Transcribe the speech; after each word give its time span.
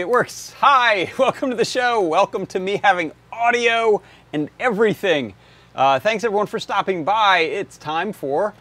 It 0.00 0.08
works. 0.08 0.54
Hi, 0.60 1.12
welcome 1.18 1.50
to 1.50 1.56
the 1.56 1.64
show. 1.66 2.00
Welcome 2.00 2.46
to 2.46 2.58
me 2.58 2.80
having 2.82 3.12
audio 3.30 4.00
and 4.32 4.48
everything. 4.58 5.34
Uh, 5.74 5.98
thanks 5.98 6.24
everyone 6.24 6.46
for 6.46 6.58
stopping 6.58 7.04
by. 7.04 7.40
It's 7.40 7.76
time 7.76 8.14
for 8.14 8.54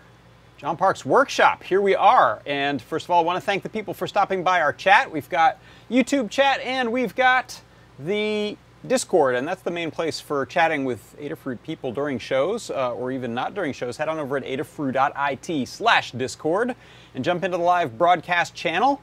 John 0.58 0.76
Park's 0.76 1.06
workshop. 1.06 1.64
Here 1.64 1.80
we 1.80 1.96
are. 1.96 2.42
And 2.46 2.82
first 2.82 3.06
of 3.06 3.12
all, 3.12 3.22
I 3.22 3.24
want 3.24 3.38
to 3.38 3.46
thank 3.46 3.64
the 3.64 3.70
people 3.70 3.94
for 3.94 4.06
stopping 4.06 4.44
by 4.44 4.60
our 4.60 4.74
chat. 4.74 5.10
We've 5.10 5.30
got 5.30 5.60
YouTube 5.90 6.30
chat 6.30 6.60
and 6.60 6.92
we've 6.92 7.16
got 7.16 7.62
the 7.98 8.58
Discord, 8.86 9.36
and 9.36 9.48
that's 9.48 9.62
the 9.62 9.72
main 9.72 9.92
place 9.92 10.20
for 10.20 10.46
chatting 10.46 10.84
with 10.84 11.16
Adafruit 11.22 11.64
people 11.64 11.94
during 11.94 12.20
shows, 12.20 12.70
uh, 12.70 12.94
or 12.96 13.14
even 13.14 13.34
not 13.34 13.54
during 13.54 13.72
shows. 13.72 13.96
Head 13.96 14.10
on 14.10 14.20
over 14.20 14.36
at 14.36 14.44
adafruit.it 14.44 15.68
slash 15.70 16.12
Discord 16.12 16.76
and 17.16 17.24
jump 17.24 17.46
into 17.46 17.58
the 17.58 17.64
live 17.64 17.98
broadcast 17.98 18.54
channel, 18.56 19.02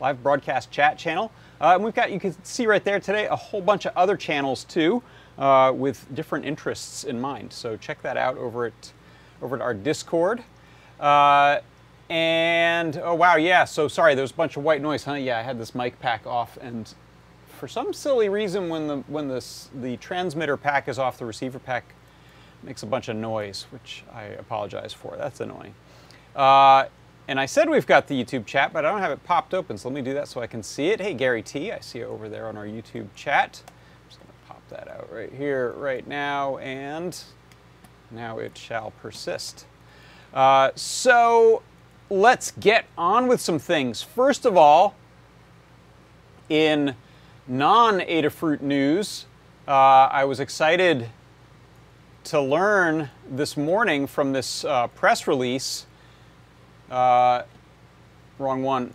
live 0.00 0.22
broadcast 0.22 0.70
chat 0.70 0.98
channel. 0.98 1.32
Uh, 1.60 1.74
and 1.74 1.84
we've 1.84 1.94
got, 1.94 2.12
you 2.12 2.20
can 2.20 2.34
see 2.44 2.66
right 2.66 2.84
there 2.84 3.00
today, 3.00 3.26
a 3.26 3.36
whole 3.36 3.60
bunch 3.60 3.86
of 3.86 3.96
other 3.96 4.16
channels 4.16 4.64
too, 4.64 5.02
uh, 5.38 5.72
with 5.74 6.06
different 6.14 6.44
interests 6.44 7.04
in 7.04 7.20
mind. 7.20 7.52
So 7.52 7.76
check 7.76 8.02
that 8.02 8.16
out 8.16 8.36
over 8.36 8.66
at, 8.66 8.92
over 9.42 9.56
at 9.56 9.62
our 9.62 9.74
Discord. 9.74 10.42
Uh, 11.00 11.58
and, 12.10 13.00
oh 13.04 13.14
wow, 13.14 13.36
yeah, 13.36 13.64
so 13.64 13.88
sorry, 13.88 14.14
there's 14.14 14.30
a 14.30 14.34
bunch 14.34 14.56
of 14.56 14.62
white 14.62 14.80
noise, 14.80 15.04
huh? 15.04 15.14
Yeah, 15.14 15.38
I 15.38 15.42
had 15.42 15.58
this 15.58 15.74
mic 15.74 15.98
pack 16.00 16.26
off 16.26 16.58
and 16.60 16.92
for 17.58 17.68
some 17.68 17.92
silly 17.92 18.28
reason, 18.28 18.68
when 18.68 18.86
the 18.86 18.98
when 19.08 19.28
this 19.28 19.68
the 19.74 19.96
transmitter 19.98 20.56
pack 20.56 20.88
is 20.88 20.98
off, 20.98 21.18
the 21.18 21.26
receiver 21.26 21.58
pack 21.58 21.92
makes 22.62 22.82
a 22.82 22.86
bunch 22.86 23.08
of 23.08 23.16
noise, 23.16 23.66
which 23.70 24.04
I 24.14 24.24
apologize 24.24 24.92
for. 24.92 25.16
That's 25.18 25.40
annoying. 25.40 25.74
Uh, 26.34 26.86
and 27.28 27.38
I 27.38 27.44
said 27.44 27.68
we've 27.68 27.86
got 27.86 28.08
the 28.08 28.24
YouTube 28.24 28.46
chat, 28.46 28.72
but 28.72 28.86
I 28.86 28.90
don't 28.90 29.00
have 29.00 29.12
it 29.12 29.22
popped 29.22 29.52
open, 29.52 29.76
so 29.76 29.90
let 29.90 29.94
me 29.94 30.00
do 30.00 30.14
that 30.14 30.28
so 30.28 30.40
I 30.40 30.46
can 30.46 30.62
see 30.62 30.88
it. 30.88 31.00
Hey, 31.00 31.12
Gary 31.12 31.42
T, 31.42 31.70
I 31.70 31.80
see 31.80 31.98
you 31.98 32.06
over 32.06 32.26
there 32.26 32.46
on 32.48 32.56
our 32.56 32.64
YouTube 32.64 33.06
chat. 33.14 33.62
I'm 33.66 34.08
just 34.08 34.20
to 34.20 34.26
pop 34.48 34.66
that 34.70 34.88
out 34.88 35.12
right 35.12 35.30
here, 35.30 35.72
right 35.72 36.06
now, 36.08 36.56
and 36.56 37.16
now 38.10 38.38
it 38.38 38.56
shall 38.56 38.92
persist. 39.02 39.66
Uh, 40.32 40.70
so 40.74 41.62
let's 42.08 42.50
get 42.52 42.86
on 42.96 43.28
with 43.28 43.42
some 43.42 43.58
things. 43.58 44.02
First 44.02 44.46
of 44.46 44.56
all, 44.56 44.94
in 46.48 46.94
non 47.46 48.00
Adafruit 48.00 48.62
news, 48.62 49.26
uh, 49.66 49.72
I 50.10 50.24
was 50.24 50.40
excited 50.40 51.10
to 52.24 52.40
learn 52.40 53.10
this 53.30 53.54
morning 53.54 54.06
from 54.06 54.32
this 54.32 54.64
uh, 54.64 54.86
press 54.88 55.26
release. 55.26 55.84
Uh, 56.90 57.42
wrong 58.38 58.62
one. 58.62 58.92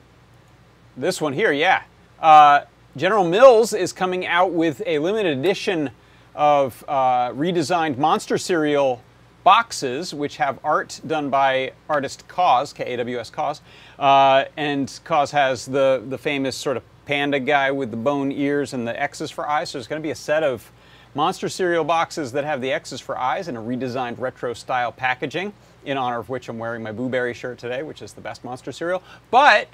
This 0.98 1.22
one 1.22 1.34
here, 1.34 1.51
yeah. 1.51 1.84
Uh, 2.19 2.62
General 2.95 3.24
Mills 3.28 3.74
is 3.74 3.92
coming 3.92 4.25
out 4.25 4.51
with 4.51 4.81
a 4.86 5.00
limited 5.00 5.38
edition 5.38 5.92
of 6.36 6.84
uh, 6.88 7.30
redesigned 7.31 7.98
Monster 7.98 8.38
cereal 8.38 9.01
boxes, 9.44 10.13
which 10.13 10.38
have 10.38 10.60
art 10.63 11.01
done 11.06 11.30
by 11.30 11.74
artist 11.90 12.24
S 12.30 13.30
Kaws. 13.31 13.62
Uh, 14.00 14.46
and 14.56 14.88
Kaws 15.04 15.31
has 15.31 15.66
the, 15.66 16.04
the 16.07 16.18
famous 16.18 16.56
sort 16.56 16.78
of 16.78 16.84
panda 17.06 17.39
guy 17.39 17.72
with 17.72 17.92
the 17.92 17.98
bone 17.98 18.31
ears 18.31 18.74
and 18.74 18.88
the 18.88 19.00
X's 19.00 19.30
for 19.30 19.48
eyes. 19.48 19.69
So 19.69 19.78
there's 19.78 19.88
going 19.88 20.01
to 20.01 20.06
be 20.06 20.12
a 20.12 20.16
set 20.16 20.44
of 20.44 20.72
monster 21.16 21.50
cereal 21.50 21.84
boxes 21.84 22.31
that 22.31 22.44
have 22.44 22.62
the 22.62 22.72
X's 22.72 23.01
for 23.01 23.18
eyes 23.18 23.48
in 23.48 23.57
a 23.57 23.62
redesigned 23.62 24.19
retro 24.19 24.54
style 24.54 24.92
packaging, 24.92 25.54
in 25.86 25.98
honor 25.98 26.20
of 26.20 26.30
which 26.30 26.50
I'm 26.50 26.60
wearing 26.60 26.84
my 26.84 26.92
Boo 26.92 27.10
Berry 27.10 27.34
shirt 27.34 27.58
today, 27.58 27.84
which 27.84 28.02
is 28.02 28.14
the 28.14 28.22
best 28.22 28.44
monster 28.44 28.72
cereal. 28.72 29.04
But 29.32 29.68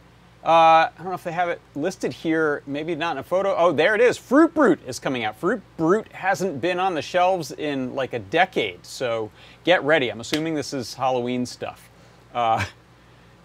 uh, 0.44 0.48
I 0.48 0.92
don't 0.98 1.08
know 1.08 1.14
if 1.14 1.24
they 1.24 1.34
have 1.34 1.50
it 1.50 1.60
listed 1.76 2.14
here, 2.14 2.64
maybe 2.66 2.96
not 2.96 3.14
in 3.14 3.18
a 3.18 3.24
photo. 3.24 3.54
Oh, 3.58 3.72
there 3.74 3.94
it 3.94 4.02
is. 4.02 4.18
Fruit 4.18 4.54
Brute 4.54 4.80
is 4.88 4.98
coming 4.98 5.26
out. 5.26 5.36
Fruit 5.36 5.62
Brute 5.76 6.10
hasn't 6.14 6.62
been 6.62 6.80
on 6.80 6.94
the 6.94 7.02
shelves 7.02 7.52
in 7.52 7.94
like 7.94 8.14
a 8.14 8.20
decade, 8.20 8.86
so 8.86 9.32
get 9.66 9.84
ready. 9.84 10.10
I'm 10.10 10.22
assuming 10.22 10.56
this 10.56 10.74
is 10.74 10.94
Halloween 10.94 11.46
stuff. 11.46 11.90
Uh, 12.34 12.64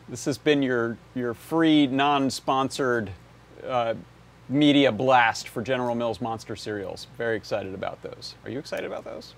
this 0.08 0.24
has 0.26 0.38
been 0.38 0.62
your, 0.62 0.96
your 1.14 1.34
free, 1.34 1.88
non 1.88 2.30
sponsored 2.30 3.10
uh, 3.66 3.94
media 4.48 4.92
blast 4.92 5.48
for 5.48 5.62
General 5.62 5.94
Mills 5.96 6.20
Monster 6.20 6.54
cereals. 6.54 7.08
Very 7.18 7.36
excited 7.36 7.74
about 7.74 8.02
those. 8.02 8.36
Are 8.44 8.50
you 8.50 8.58
excited 8.58 8.86
about 8.86 9.04
those? 9.04 9.34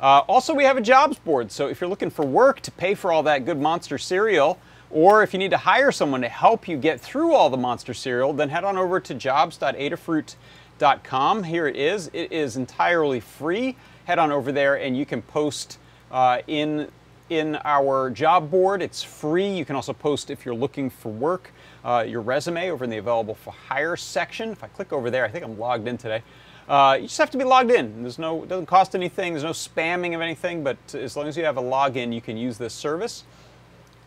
Uh, 0.00 0.22
also, 0.28 0.54
we 0.54 0.64
have 0.64 0.76
a 0.76 0.80
jobs 0.80 1.18
board. 1.18 1.50
So 1.50 1.66
if 1.68 1.80
you're 1.80 1.88
looking 1.88 2.10
for 2.10 2.26
work 2.26 2.60
to 2.60 2.70
pay 2.70 2.94
for 2.94 3.10
all 3.12 3.22
that 3.22 3.46
good 3.46 3.58
Monster 3.58 3.96
cereal, 3.98 4.58
or 4.90 5.22
if 5.22 5.32
you 5.32 5.38
need 5.38 5.52
to 5.52 5.56
hire 5.56 5.90
someone 5.90 6.20
to 6.20 6.28
help 6.28 6.68
you 6.68 6.76
get 6.76 7.00
through 7.00 7.32
all 7.34 7.48
the 7.50 7.56
Monster 7.56 7.94
cereal, 7.94 8.32
then 8.32 8.48
head 8.50 8.64
on 8.64 8.76
over 8.76 9.00
to 9.00 9.14
jobs.adafruit.com. 9.14 11.44
Here 11.44 11.66
it 11.66 11.76
is. 11.76 12.10
It 12.12 12.30
is 12.30 12.56
entirely 12.56 13.20
free. 13.20 13.76
Head 14.04 14.18
on 14.18 14.30
over 14.30 14.52
there 14.52 14.74
and 14.76 14.94
you 14.96 15.06
can 15.06 15.22
post 15.22 15.78
uh, 16.10 16.42
in 16.46 16.90
in 17.28 17.56
our 17.64 18.08
job 18.10 18.52
board. 18.52 18.80
It's 18.80 19.02
free. 19.02 19.48
You 19.48 19.64
can 19.64 19.74
also 19.74 19.92
post 19.92 20.30
if 20.30 20.46
you're 20.46 20.54
looking 20.54 20.88
for 20.88 21.10
work 21.10 21.50
uh, 21.84 22.04
your 22.06 22.20
resume 22.20 22.70
over 22.70 22.84
in 22.84 22.90
the 22.90 22.98
available 22.98 23.34
for 23.34 23.52
hire 23.52 23.96
section. 23.96 24.50
If 24.50 24.62
I 24.62 24.68
click 24.68 24.92
over 24.92 25.10
there, 25.10 25.24
I 25.24 25.28
think 25.28 25.44
I'm 25.44 25.58
logged 25.58 25.88
in 25.88 25.98
today. 25.98 26.22
Uh, 26.68 26.98
you 27.00 27.06
just 27.06 27.18
have 27.18 27.30
to 27.30 27.38
be 27.38 27.44
logged 27.44 27.70
in. 27.70 28.02
There's 28.02 28.18
no, 28.18 28.42
it 28.42 28.48
doesn't 28.48 28.66
cost 28.66 28.94
anything. 28.94 29.32
There's 29.32 29.44
no 29.44 29.50
spamming 29.50 30.14
of 30.14 30.20
anything, 30.20 30.64
but 30.64 30.76
as 30.94 31.16
long 31.16 31.28
as 31.28 31.36
you 31.36 31.44
have 31.44 31.56
a 31.56 31.62
login, 31.62 32.12
you 32.12 32.20
can 32.20 32.36
use 32.36 32.58
this 32.58 32.74
service. 32.74 33.24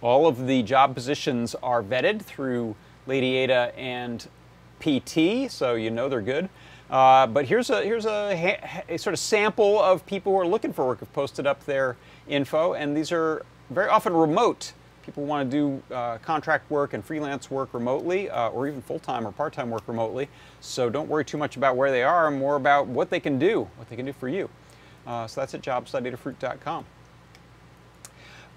All 0.01 0.27
of 0.27 0.45
the 0.45 0.61
job 0.63 0.93
positions 0.93 1.55
are 1.55 1.81
vetted 1.81 2.21
through 2.21 2.75
Lady 3.07 3.35
Ada 3.37 3.73
and 3.77 4.27
PT, 4.79 5.49
so 5.49 5.75
you 5.75 5.89
know 5.89 6.09
they're 6.09 6.21
good. 6.21 6.49
Uh, 6.89 7.27
but 7.27 7.45
here's 7.45 7.69
a 7.69 7.83
here's 7.83 8.05
a, 8.05 8.83
a, 8.89 8.97
sort 8.97 9.13
of 9.13 9.19
sample 9.19 9.79
of 9.79 10.05
people 10.05 10.33
who 10.33 10.39
are 10.39 10.47
looking 10.47 10.73
for 10.73 10.87
work 10.87 10.99
have 11.01 11.13
posted 11.13 11.45
up 11.45 11.63
their 11.65 11.97
info, 12.27 12.73
and 12.73 12.97
these 12.97 13.11
are 13.11 13.45
very 13.69 13.87
often 13.87 14.13
remote 14.13 14.73
people 15.03 15.25
want 15.25 15.49
to 15.49 15.57
do 15.57 15.95
uh, 15.95 16.17
contract 16.19 16.69
work 16.69 16.93
and 16.93 17.03
freelance 17.03 17.49
work 17.49 17.73
remotely, 17.73 18.29
uh, 18.29 18.49
or 18.49 18.67
even 18.67 18.81
full-time 18.81 19.27
or 19.27 19.31
part-time 19.31 19.69
work 19.69 19.83
remotely. 19.87 20.29
So 20.61 20.89
don't 20.89 21.09
worry 21.09 21.25
too 21.25 21.37
much 21.37 21.57
about 21.57 21.75
where 21.75 21.91
they 21.91 22.03
are, 22.03 22.29
more 22.31 22.55
about 22.55 22.87
what 22.87 23.09
they 23.09 23.19
can 23.19 23.39
do, 23.39 23.67
what 23.77 23.89
they 23.89 23.95
can 23.95 24.05
do 24.05 24.13
for 24.13 24.29
you. 24.29 24.49
Uh, 25.05 25.27
so 25.27 25.41
that's 25.41 25.53
at 25.53 25.61
jobs.adafruit.com. 25.61 26.85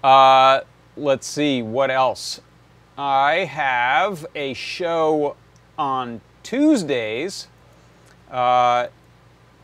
Uh, 0.03 0.61
let's 0.97 1.25
see, 1.25 1.61
what 1.61 1.89
else? 1.89 2.41
I 2.97 3.45
have 3.45 4.25
a 4.35 4.53
show 4.53 5.35
on 5.77 6.21
Tuesdays. 6.43 7.47
Uh, 8.29 8.87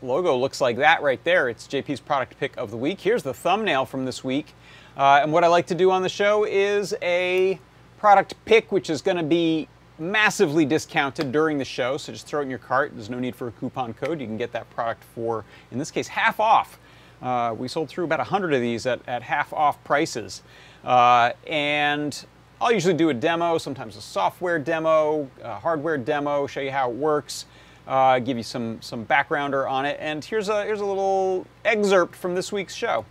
logo 0.02 0.36
looks 0.36 0.60
like 0.60 0.76
that 0.78 1.02
right 1.02 1.22
there. 1.24 1.48
It's 1.48 1.68
JP's 1.68 2.00
product 2.00 2.38
pick 2.40 2.56
of 2.56 2.70
the 2.70 2.76
week. 2.76 3.00
Here's 3.00 3.22
the 3.22 3.34
thumbnail 3.34 3.86
from 3.86 4.04
this 4.04 4.24
week. 4.24 4.54
Uh, 4.96 5.20
and 5.22 5.32
what 5.32 5.44
I 5.44 5.46
like 5.46 5.66
to 5.68 5.74
do 5.74 5.90
on 5.90 6.02
the 6.02 6.08
show 6.08 6.44
is 6.44 6.94
a 7.02 7.58
product 7.98 8.34
pick, 8.44 8.72
which 8.72 8.90
is 8.90 9.02
going 9.02 9.16
to 9.16 9.22
be 9.22 9.68
massively 9.98 10.64
discounted 10.64 11.30
during 11.30 11.58
the 11.58 11.64
show. 11.64 11.96
So 11.96 12.12
just 12.12 12.26
throw 12.26 12.40
it 12.40 12.44
in 12.44 12.50
your 12.50 12.58
cart. 12.58 12.92
There's 12.94 13.10
no 13.10 13.18
need 13.18 13.36
for 13.36 13.48
a 13.48 13.52
coupon 13.52 13.94
code. 13.94 14.20
You 14.20 14.26
can 14.26 14.38
get 14.38 14.52
that 14.52 14.68
product 14.70 15.04
for, 15.14 15.44
in 15.70 15.78
this 15.78 15.90
case, 15.90 16.08
half 16.08 16.40
off. 16.40 16.78
Uh, 17.22 17.54
we 17.56 17.68
sold 17.68 17.88
through 17.90 18.04
about 18.04 18.18
100 18.18 18.54
of 18.54 18.60
these 18.60 18.86
at, 18.86 19.00
at 19.06 19.22
half 19.22 19.52
off 19.52 19.82
prices. 19.84 20.42
Uh, 20.82 21.32
and 21.46 22.24
I'll 22.60 22.72
usually 22.72 22.94
do 22.94 23.10
a 23.10 23.14
demo, 23.14 23.58
sometimes 23.58 23.96
a 23.96 24.00
software 24.00 24.58
demo, 24.58 25.28
a 25.42 25.56
hardware 25.56 25.98
demo, 25.98 26.46
show 26.46 26.60
you 26.60 26.70
how 26.70 26.90
it 26.90 26.96
works, 26.96 27.44
uh, 27.86 28.18
give 28.18 28.38
you 28.38 28.42
some, 28.42 28.80
some 28.80 29.04
backgrounder 29.04 29.70
on 29.70 29.84
it. 29.84 29.98
And 30.00 30.24
here's 30.24 30.48
a, 30.48 30.64
here's 30.64 30.80
a 30.80 30.86
little 30.86 31.46
excerpt 31.64 32.16
from 32.16 32.34
this 32.34 32.50
week's 32.52 32.74
show. 32.74 33.04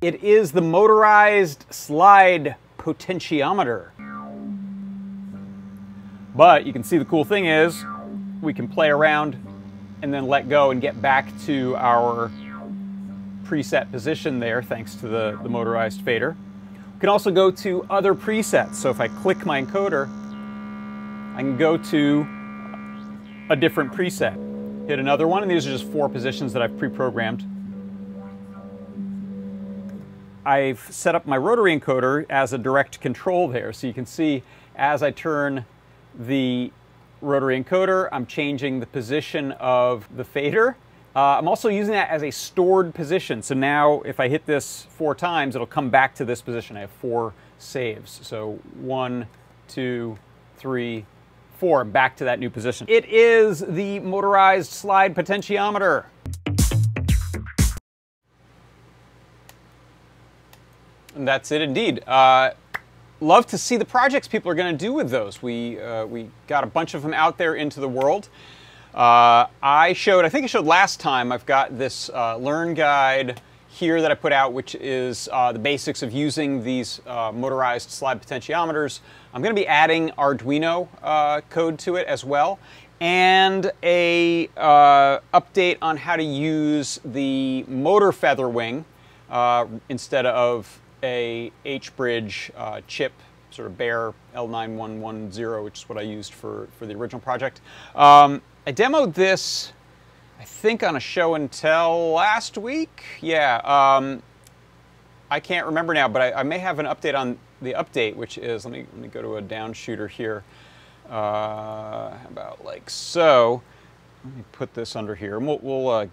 It 0.00 0.24
is 0.24 0.52
the 0.52 0.62
motorized 0.62 1.66
slide 1.68 2.56
potentiometer. 2.78 3.90
But 6.34 6.64
you 6.64 6.72
can 6.72 6.82
see 6.82 6.96
the 6.96 7.04
cool 7.04 7.22
thing 7.22 7.44
is 7.44 7.84
we 8.40 8.54
can 8.54 8.66
play 8.66 8.88
around 8.88 9.36
and 10.00 10.14
then 10.14 10.26
let 10.26 10.48
go 10.48 10.70
and 10.70 10.80
get 10.80 11.02
back 11.02 11.30
to 11.44 11.76
our 11.76 12.30
preset 13.44 13.90
position 13.90 14.38
there 14.40 14.62
thanks 14.62 14.94
to 14.94 15.06
the, 15.06 15.38
the 15.42 15.50
motorized 15.50 16.00
fader. 16.00 16.34
We 16.94 17.00
can 17.00 17.10
also 17.10 17.30
go 17.30 17.50
to 17.50 17.84
other 17.90 18.14
presets. 18.14 18.76
So 18.76 18.88
if 18.88 19.00
I 19.00 19.08
click 19.08 19.44
my 19.44 19.62
encoder, 19.62 20.08
I 21.34 21.40
can 21.42 21.58
go 21.58 21.76
to 21.76 22.26
a 23.50 23.56
different 23.56 23.92
preset. 23.92 24.88
Hit 24.88 24.98
another 24.98 25.28
one, 25.28 25.42
and 25.42 25.50
these 25.50 25.66
are 25.66 25.70
just 25.70 25.92
four 25.92 26.08
positions 26.08 26.54
that 26.54 26.62
I've 26.62 26.78
pre-programmed. 26.78 27.44
I've 30.44 30.80
set 30.90 31.14
up 31.14 31.26
my 31.26 31.36
rotary 31.36 31.78
encoder 31.78 32.26
as 32.30 32.52
a 32.52 32.58
direct 32.58 33.00
control 33.00 33.48
there. 33.48 33.72
So 33.72 33.86
you 33.86 33.94
can 33.94 34.06
see 34.06 34.42
as 34.76 35.02
I 35.02 35.10
turn 35.10 35.64
the 36.18 36.72
rotary 37.20 37.62
encoder, 37.62 38.08
I'm 38.12 38.26
changing 38.26 38.80
the 38.80 38.86
position 38.86 39.52
of 39.52 40.08
the 40.16 40.24
fader. 40.24 40.76
Uh, 41.14 41.38
I'm 41.38 41.48
also 41.48 41.68
using 41.68 41.92
that 41.92 42.08
as 42.08 42.22
a 42.22 42.30
stored 42.30 42.94
position. 42.94 43.42
So 43.42 43.54
now 43.54 44.00
if 44.02 44.20
I 44.20 44.28
hit 44.28 44.46
this 44.46 44.86
four 44.90 45.14
times, 45.14 45.54
it'll 45.54 45.66
come 45.66 45.90
back 45.90 46.14
to 46.16 46.24
this 46.24 46.40
position. 46.40 46.76
I 46.76 46.80
have 46.80 46.90
four 46.90 47.34
saves. 47.58 48.20
So 48.22 48.60
one, 48.80 49.26
two, 49.68 50.16
three, 50.56 51.04
four, 51.58 51.84
back 51.84 52.16
to 52.16 52.24
that 52.24 52.38
new 52.38 52.48
position. 52.48 52.86
It 52.88 53.04
is 53.06 53.60
the 53.60 53.98
motorized 53.98 54.70
slide 54.70 55.14
potentiometer. 55.14 56.04
That's 61.26 61.52
it 61.52 61.62
indeed. 61.62 62.02
Uh, 62.06 62.52
love 63.20 63.46
to 63.46 63.58
see 63.58 63.76
the 63.76 63.84
projects 63.84 64.26
people 64.28 64.50
are 64.50 64.54
going 64.54 64.76
to 64.76 64.84
do 64.84 64.92
with 64.92 65.10
those. 65.10 65.42
We, 65.42 65.80
uh, 65.80 66.06
we 66.06 66.30
got 66.46 66.64
a 66.64 66.66
bunch 66.66 66.94
of 66.94 67.02
them 67.02 67.14
out 67.14 67.38
there 67.38 67.54
into 67.54 67.80
the 67.80 67.88
world. 67.88 68.28
Uh, 68.94 69.46
I 69.62 69.92
showed, 69.92 70.24
I 70.24 70.28
think 70.28 70.44
I 70.44 70.46
showed 70.46 70.66
last 70.66 70.98
time, 70.98 71.30
I've 71.30 71.46
got 71.46 71.78
this 71.78 72.10
uh, 72.10 72.36
Learn 72.36 72.74
Guide 72.74 73.40
here 73.68 74.02
that 74.02 74.10
I 74.10 74.14
put 74.14 74.32
out, 74.32 74.52
which 74.52 74.74
is 74.74 75.28
uh, 75.32 75.52
the 75.52 75.58
basics 75.58 76.02
of 76.02 76.12
using 76.12 76.64
these 76.64 77.00
uh, 77.06 77.30
motorized 77.32 77.90
slide 77.90 78.20
potentiometers. 78.20 79.00
I'm 79.32 79.42
going 79.42 79.54
to 79.54 79.60
be 79.60 79.66
adding 79.66 80.10
Arduino 80.18 80.88
uh, 81.02 81.40
code 81.50 81.78
to 81.80 81.94
it 81.96 82.06
as 82.08 82.24
well, 82.24 82.58
and 83.00 83.70
a 83.82 84.48
uh, 84.56 85.20
update 85.32 85.78
on 85.80 85.96
how 85.96 86.16
to 86.16 86.22
use 86.22 87.00
the 87.04 87.64
motor 87.68 88.10
feather 88.10 88.48
wing 88.48 88.84
uh, 89.30 89.66
instead 89.88 90.26
of 90.26 90.79
a 91.02 91.52
H-bridge 91.64 92.52
uh, 92.56 92.80
chip, 92.86 93.12
sort 93.50 93.66
of 93.66 93.76
bare 93.76 94.12
L9110, 94.34 95.64
which 95.64 95.82
is 95.82 95.88
what 95.88 95.98
I 95.98 96.02
used 96.02 96.32
for, 96.32 96.68
for 96.78 96.86
the 96.86 96.94
original 96.94 97.20
project. 97.20 97.60
Um, 97.94 98.42
I 98.66 98.72
demoed 98.72 99.14
this 99.14 99.72
I 100.40 100.44
think 100.44 100.82
on 100.82 100.96
a 100.96 101.00
show 101.00 101.34
and 101.34 101.52
tell 101.52 102.12
last 102.12 102.56
week. 102.56 103.04
Yeah, 103.20 103.56
um, 103.62 104.22
I 105.30 105.38
can't 105.38 105.66
remember 105.66 105.92
now, 105.92 106.08
but 106.08 106.22
I, 106.22 106.32
I, 106.32 106.42
may 106.44 106.56
have 106.56 106.78
an 106.78 106.86
update 106.86 107.14
on 107.14 107.38
the 107.60 107.74
update, 107.74 108.16
which 108.16 108.38
is 108.38 108.64
let 108.64 108.72
me 108.72 108.86
let 108.94 109.02
me 109.02 109.08
go 109.08 109.20
to 109.20 109.36
a 109.36 109.42
down 109.42 109.74
shooter 109.74 110.08
here. 110.08 110.42
Uh, 111.10 112.16
about 112.26 112.64
like 112.64 112.88
so. 112.88 113.60
Let 114.24 114.34
me 114.34 114.44
put 114.52 114.72
this 114.72 114.96
under 114.96 115.14
here, 115.14 115.36
and 115.36 115.46
we'll, 115.46 115.58
we'll 115.58 115.88
uh, 115.90 116.06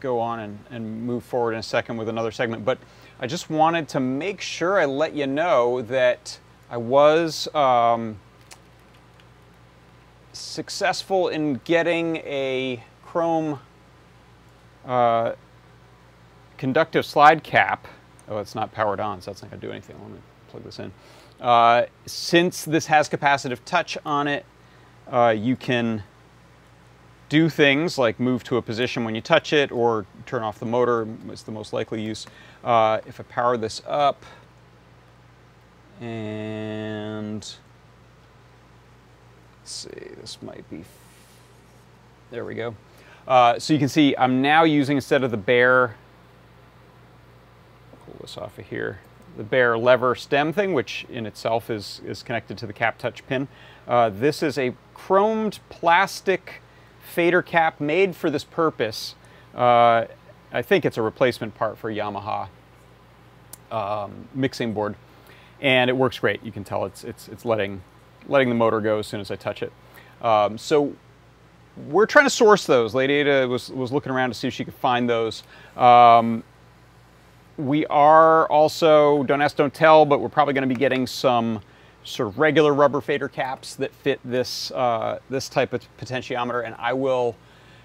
go 0.00 0.18
on 0.18 0.40
and, 0.40 0.58
and 0.70 1.06
move 1.06 1.22
forward 1.22 1.52
in 1.52 1.60
a 1.60 1.62
second 1.62 1.98
with 1.98 2.08
another 2.08 2.32
segment. 2.32 2.64
But 2.64 2.78
I 3.20 3.26
just 3.26 3.50
wanted 3.50 3.88
to 3.90 4.00
make 4.00 4.40
sure 4.40 4.80
I 4.80 4.86
let 4.86 5.14
you 5.14 5.26
know 5.26 5.82
that 5.82 6.38
I 6.70 6.78
was. 6.78 7.52
Um, 7.54 8.18
successful 10.32 11.28
in 11.28 11.60
getting 11.64 12.16
a 12.18 12.82
chrome 13.04 13.58
uh, 14.86 15.32
conductive 16.56 17.04
slide 17.04 17.42
cap. 17.42 17.86
Oh, 18.28 18.38
it's 18.38 18.54
not 18.54 18.72
powered 18.72 19.00
on, 19.00 19.20
so 19.20 19.30
that's 19.30 19.42
not 19.42 19.50
to 19.50 19.56
do 19.56 19.70
anything. 19.70 19.96
Let 20.00 20.10
me 20.10 20.18
plug 20.48 20.64
this 20.64 20.78
in. 20.78 20.92
Uh, 21.40 21.86
since 22.06 22.64
this 22.64 22.86
has 22.86 23.08
capacitive 23.08 23.58
touch 23.64 23.98
on 24.04 24.28
it, 24.28 24.44
uh, 25.10 25.34
you 25.36 25.56
can 25.56 26.02
do 27.28 27.48
things 27.48 27.96
like 27.96 28.18
move 28.18 28.42
to 28.44 28.56
a 28.56 28.62
position 28.62 29.04
when 29.04 29.14
you 29.14 29.20
touch 29.20 29.52
it 29.52 29.70
or 29.70 30.04
turn 30.26 30.42
off 30.42 30.58
the 30.58 30.66
motor 30.66 31.06
is 31.30 31.44
the 31.44 31.52
most 31.52 31.72
likely 31.72 32.02
use. 32.02 32.26
Uh, 32.62 33.00
if 33.06 33.20
I 33.20 33.22
power 33.24 33.56
this 33.56 33.82
up 33.86 34.24
and 36.00 37.54
Let's 39.70 39.72
see, 39.72 40.08
this 40.20 40.42
might 40.42 40.68
be, 40.68 40.82
there 42.32 42.44
we 42.44 42.56
go. 42.56 42.74
Uh, 43.28 43.56
so 43.60 43.72
you 43.72 43.78
can 43.78 43.88
see 43.88 44.16
I'm 44.18 44.42
now 44.42 44.64
using, 44.64 44.96
instead 44.96 45.22
of 45.22 45.30
the 45.30 45.36
bare, 45.36 45.94
pull 48.04 48.16
this 48.20 48.36
off 48.36 48.58
of 48.58 48.66
here, 48.66 48.98
the 49.36 49.44
bare 49.44 49.78
lever 49.78 50.16
stem 50.16 50.52
thing, 50.52 50.72
which 50.72 51.06
in 51.08 51.24
itself 51.24 51.70
is, 51.70 52.00
is 52.04 52.24
connected 52.24 52.58
to 52.58 52.66
the 52.66 52.72
cap 52.72 52.98
touch 52.98 53.24
pin. 53.28 53.46
Uh, 53.86 54.10
this 54.10 54.42
is 54.42 54.58
a 54.58 54.74
chromed 54.92 55.60
plastic 55.68 56.62
fader 57.00 57.40
cap 57.40 57.80
made 57.80 58.16
for 58.16 58.28
this 58.28 58.42
purpose. 58.42 59.14
Uh, 59.54 60.06
I 60.52 60.62
think 60.62 60.84
it's 60.84 60.96
a 60.96 61.02
replacement 61.02 61.54
part 61.54 61.78
for 61.78 61.92
Yamaha 61.92 62.48
um, 63.70 64.28
mixing 64.34 64.72
board. 64.72 64.96
And 65.60 65.90
it 65.90 65.92
works 65.96 66.18
great. 66.18 66.42
You 66.42 66.52
can 66.52 66.64
tell 66.64 66.84
it's, 66.86 67.04
it's, 67.04 67.28
it's 67.28 67.44
letting 67.44 67.82
letting 68.28 68.48
the 68.48 68.54
motor 68.54 68.80
go 68.80 68.98
as 68.98 69.06
soon 69.06 69.20
as 69.20 69.30
I 69.30 69.36
touch 69.36 69.62
it. 69.62 69.72
Um, 70.22 70.58
so 70.58 70.94
we're 71.88 72.06
trying 72.06 72.26
to 72.26 72.30
source 72.30 72.66
those. 72.66 72.94
Lady 72.94 73.14
Ada 73.14 73.48
was, 73.48 73.70
was 73.70 73.92
looking 73.92 74.12
around 74.12 74.30
to 74.30 74.34
see 74.34 74.48
if 74.48 74.54
she 74.54 74.64
could 74.64 74.74
find 74.74 75.08
those. 75.08 75.42
Um, 75.76 76.44
we 77.56 77.86
are 77.86 78.46
also, 78.46 79.22
don't 79.24 79.42
ask, 79.42 79.56
don't 79.56 79.72
tell, 79.72 80.04
but 80.04 80.20
we're 80.20 80.28
probably 80.28 80.54
going 80.54 80.68
to 80.68 80.74
be 80.74 80.78
getting 80.78 81.06
some 81.06 81.60
sort 82.04 82.28
of 82.28 82.38
regular 82.38 82.72
rubber 82.72 83.00
fader 83.00 83.28
caps 83.28 83.74
that 83.76 83.94
fit 83.94 84.20
this, 84.24 84.70
uh, 84.70 85.18
this 85.28 85.48
type 85.48 85.72
of 85.72 85.82
potentiometer, 85.98 86.64
and 86.64 86.74
I 86.78 86.92
will 86.92 87.36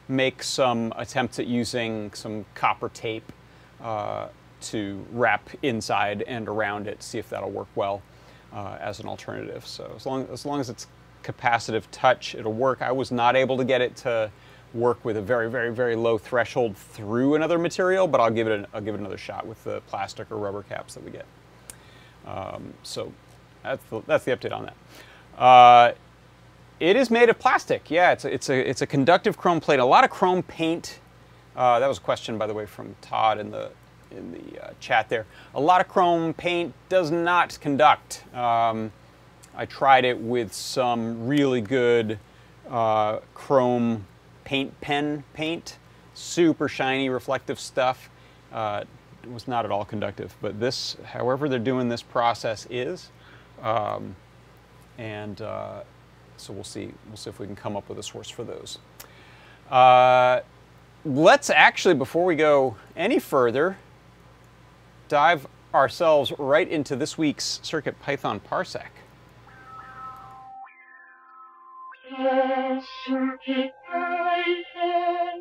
make 0.08 0.44
some 0.44 0.94
attempts 0.98 1.40
at 1.40 1.48
using 1.48 2.14
some 2.14 2.46
copper 2.54 2.90
tape 2.90 3.32
uh, 3.82 4.28
to 4.62 5.06
wrap 5.12 5.50
inside 5.64 6.22
and 6.24 6.48
around 6.48 6.88
it, 6.88 7.02
see 7.04 7.18
if 7.18 7.30
that'll 7.30 7.52
work 7.52 7.68
well 7.76 8.02
uh, 8.54 8.78
as 8.80 9.00
an 9.00 9.08
alternative. 9.08 9.66
So 9.66 9.92
as 9.96 10.06
long, 10.06 10.28
as 10.32 10.46
long 10.46 10.60
as 10.60 10.70
it's 10.70 10.88
capacitive 11.24 11.84
touch, 11.92 12.36
it'll 12.36 12.54
work. 12.54 12.82
I 12.82 12.92
was 12.92 13.12
not 13.12 13.36
able 13.36 13.58
to 13.58 13.66
get 13.66 13.82
it 13.82 13.96
to 13.98 14.32
work 14.74 15.04
with 15.06 15.18
a 15.18 15.22
very, 15.22 15.50
very, 15.50 15.74
very 15.74 15.96
low 15.96 16.18
threshold 16.18 16.78
through 16.78 17.36
another 17.36 17.58
material, 17.58 18.08
but 18.08 18.20
I'll 18.22 18.32
give 18.32 18.48
it, 18.48 18.60
an, 18.60 18.68
I'll 18.74 18.82
give 18.82 18.96
it 18.96 19.00
another 19.00 19.18
shot 19.18 19.46
with 19.46 19.64
the 19.64 19.82
plastic 19.82 20.32
or 20.32 20.38
rubber 20.38 20.64
caps 20.64 20.94
that 20.96 21.04
we 21.04 21.12
get. 21.12 21.26
Um, 22.28 22.74
so 22.84 23.12
that's 23.64 23.84
the, 23.90 24.02
that's 24.06 24.26
the 24.26 24.36
update 24.36 24.54
on 24.54 24.66
that. 24.66 25.42
Uh, 25.42 25.94
it 26.80 26.96
is 26.96 27.10
made 27.10 27.30
of 27.30 27.40
plastic. 27.40 27.90
Yeah, 27.90 28.12
it's 28.12 28.26
a, 28.26 28.34
it's 28.34 28.50
a, 28.50 28.70
it's 28.70 28.82
a 28.82 28.88
conductive 28.88 29.38
chrome 29.38 29.60
plate. 29.60 29.80
A 29.80 29.86
lot 29.86 30.04
of 30.04 30.10
chrome 30.10 30.44
paint. 30.44 31.00
Uh, 31.56 31.80
that 31.80 31.88
was 31.88 31.98
a 31.98 32.02
question, 32.02 32.38
by 32.38 32.48
the 32.48 32.54
way, 32.54 32.66
from 32.66 32.96
Todd 33.02 33.40
in 33.40 33.52
the 33.52 33.72
in 34.12 34.32
the 34.32 34.64
uh, 34.64 34.72
chat 34.80 35.10
there. 35.10 35.26
A 35.56 35.60
lot 35.60 35.82
of 35.82 35.88
chrome 35.88 36.34
paint 36.34 36.74
does 36.90 37.12
not 37.12 37.58
conduct. 37.60 38.24
Um, 38.34 38.92
I 39.56 39.66
tried 39.66 40.06
it 40.06 40.18
with 40.18 40.54
some 40.54 41.28
really 41.28 41.62
good 41.62 42.20
uh, 42.70 43.20
chrome 43.34 44.06
paint 44.44 44.80
pen 44.82 45.24
paint, 45.34 45.78
super 46.14 46.68
shiny 46.68 47.10
reflective 47.10 47.60
stuff. 47.60 48.10
Uh, 48.52 48.84
it 49.24 49.32
was 49.32 49.48
not 49.48 49.66
at 49.66 49.72
all 49.72 49.86
conductive, 49.86 50.36
but 50.42 50.60
this, 50.60 50.98
however 51.04 51.50
they're 51.50 51.58
doing 51.58 51.90
this 51.90 52.04
process 52.04 52.68
is, 52.70 53.10
um, 53.62 54.16
and 54.98 55.42
uh, 55.42 55.82
so 56.38 56.54
we'll 56.54 56.64
see. 56.64 56.92
We'll 57.08 57.18
see 57.18 57.30
if 57.30 57.40
we 57.40 57.46
can 57.46 57.56
come 57.56 57.76
up 57.76 57.90
with 57.90 58.00
a 58.00 58.04
source 58.04 58.30
for 58.30 58.44
those. 58.44 58.80
Uh, 59.70 60.42
let's 61.04 61.50
actually, 61.50 61.96
before 61.96 62.26
we 62.26 62.36
go 62.36 62.76
any 62.96 63.20
further, 63.20 63.78
dive 65.08 65.48
ourselves 65.74 66.32
right 66.38 66.68
into 66.70 66.96
this 66.96 67.18
week's 67.18 67.60
Circuit 67.64 68.00
Python 68.02 68.40
Parsec. 68.40 68.88
Circuit 73.06 73.72
Python 73.92 75.35